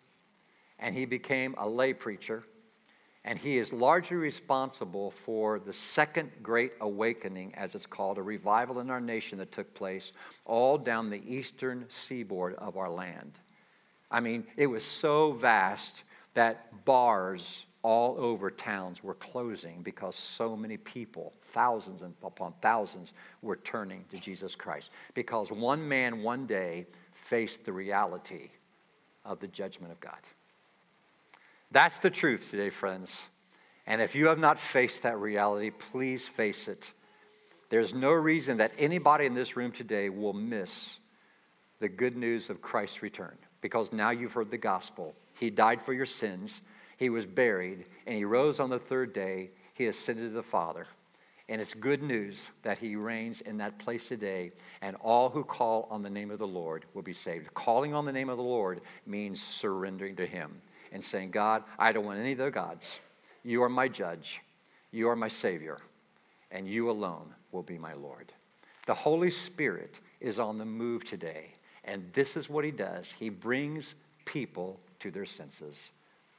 and 0.79 0.95
he 0.95 1.03
became 1.03 1.55
a 1.57 1.67
lay 1.67 1.91
preacher 1.91 2.45
and 3.25 3.39
he 3.39 3.57
is 3.57 3.71
largely 3.71 4.17
responsible 4.17 5.12
for 5.12 5.59
the 5.59 5.73
second 5.73 6.31
great 6.41 6.73
awakening, 6.81 7.53
as 7.55 7.73
it's 7.73 7.86
called, 7.86 8.17
a 8.17 8.23
revival 8.23 8.79
in 8.79 8.89
our 8.89 8.99
nation 8.99 9.38
that 9.38 9.51
took 9.51 9.73
place 9.73 10.12
all 10.45 10.77
down 10.77 11.09
the 11.09 11.23
eastern 11.25 11.86
seaboard 11.88 12.55
of 12.55 12.75
our 12.75 12.89
land. 12.89 13.39
I 14.12 14.19
mean, 14.19 14.45
it 14.57 14.67
was 14.67 14.83
so 14.83 15.31
vast 15.31 16.03
that 16.33 16.86
bars 16.86 17.65
all 17.81 18.15
over 18.17 18.49
towns 18.49 19.03
were 19.03 19.13
closing 19.15 19.81
because 19.83 20.15
so 20.15 20.55
many 20.55 20.77
people, 20.77 21.33
thousands 21.51 22.01
and 22.01 22.13
upon 22.23 22.53
thousands, 22.62 23.13
were 23.41 23.57
turning 23.57 24.05
to 24.09 24.17
Jesus 24.17 24.55
Christ. 24.55 24.89
Because 25.13 25.51
one 25.51 25.88
man 25.88 26.23
one 26.23 26.45
day 26.45 26.88
faced 27.12 27.65
the 27.65 27.73
reality 27.73 28.49
of 29.25 29.39
the 29.39 29.47
judgment 29.47 29.91
of 29.91 29.99
God. 29.99 30.19
That's 31.73 31.97
the 31.97 32.12
truth 32.12 32.51
today, 32.51 32.69
friends. 32.69 33.23
And 33.88 33.99
if 33.99 34.13
you 34.13 34.27
have 34.27 34.38
not 34.38 34.59
faced 34.59 35.01
that 35.01 35.17
reality, 35.17 35.71
please 35.71 36.27
face 36.27 36.67
it. 36.67 36.91
There's 37.69 37.95
no 37.95 38.12
reason 38.12 38.57
that 38.57 38.73
anybody 38.77 39.25
in 39.25 39.33
this 39.33 39.57
room 39.57 39.71
today 39.71 40.09
will 40.09 40.33
miss 40.33 40.99
the 41.79 41.89
good 41.89 42.15
news 42.15 42.51
of 42.51 42.62
Christ's 42.62 43.01
return 43.01 43.36
because 43.59 43.91
now 43.91 44.12
you've 44.12 44.33
heard 44.33 44.51
the 44.51 44.57
gospel. 44.57 45.15
He 45.33 45.49
died 45.49 45.81
for 45.81 45.93
your 45.93 46.05
sins, 46.05 46.62
He 46.97 47.09
was 47.09 47.25
buried, 47.25 47.86
and 48.05 48.15
He 48.15 48.23
rose 48.23 48.59
on 48.59 48.69
the 48.69 48.77
third 48.77 49.12
day. 49.12 49.49
He 49.73 49.88
ascended 49.88 50.29
to 50.29 50.36
the 50.36 50.43
Father. 50.43 50.86
And 51.49 51.59
it's 51.59 51.73
good 51.73 52.03
news 52.03 52.49
that 52.62 52.77
He 52.77 52.95
reigns 52.95 53.41
in 53.41 53.57
that 53.57 53.79
place 53.79 54.07
today, 54.07 54.51
and 54.83 54.95
all 54.97 55.29
who 55.29 55.43
call 55.43 55.88
on 55.89 56.03
the 56.03 56.09
name 56.12 56.29
of 56.29 56.38
the 56.38 56.45
Lord 56.45 56.86
will 56.93 57.01
be 57.01 57.13
saved. 57.13 57.51
Calling 57.55 57.95
on 57.95 58.05
the 58.05 58.13
name 58.13 58.29
of 58.29 58.38
the 58.38 58.43
Lord 58.43 58.81
means 59.07 59.41
surrendering 59.41 60.15
to 60.17 60.27
Him 60.27 60.62
and 60.93 61.03
saying, 61.03 61.32
God, 61.32 61.63
I 61.77 61.91
don't 61.91 62.06
want 62.06 62.19
any 62.19 62.32
of 62.32 62.39
other 62.39 62.51
gods. 62.51 62.99
You 63.43 63.63
are 63.63 63.69
my 63.69 63.89
judge, 63.89 64.39
you 64.91 65.10
are 65.10 65.15
my 65.15 65.27
Savior, 65.27 65.79
and 66.51 66.67
you 66.67 66.89
alone 66.89 67.34
will 67.51 67.63
be 67.63 67.77
my 67.77 67.93
Lord. 67.93 68.32
The 68.86 68.93
Holy 68.93 69.32
Spirit 69.32 69.99
is 70.21 70.39
on 70.39 70.58
the 70.58 70.65
move 70.65 71.03
today, 71.03 71.47
and 71.84 72.10
this 72.13 72.38
is 72.38 72.49
what 72.49 72.63
He 72.63 72.71
does 72.71 73.13
He 73.19 73.27
brings 73.27 73.95
people 74.23 74.79
to 74.99 75.12
their 75.12 75.25
senses. 75.25 75.89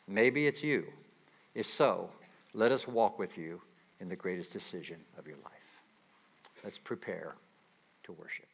Maybe 0.08 0.46
it's 0.46 0.62
you. 0.62 0.86
If 1.54 1.66
so, 1.66 2.10
let 2.54 2.72
us 2.72 2.88
walk 2.88 3.18
with 3.18 3.36
you 3.36 3.60
in 4.00 4.08
the 4.08 4.16
greatest 4.16 4.52
decision 4.52 4.96
of 5.18 5.26
your 5.26 5.36
life. 5.36 5.52
Let's 6.62 6.78
prepare 6.78 7.34
to 8.04 8.12
worship. 8.12 8.53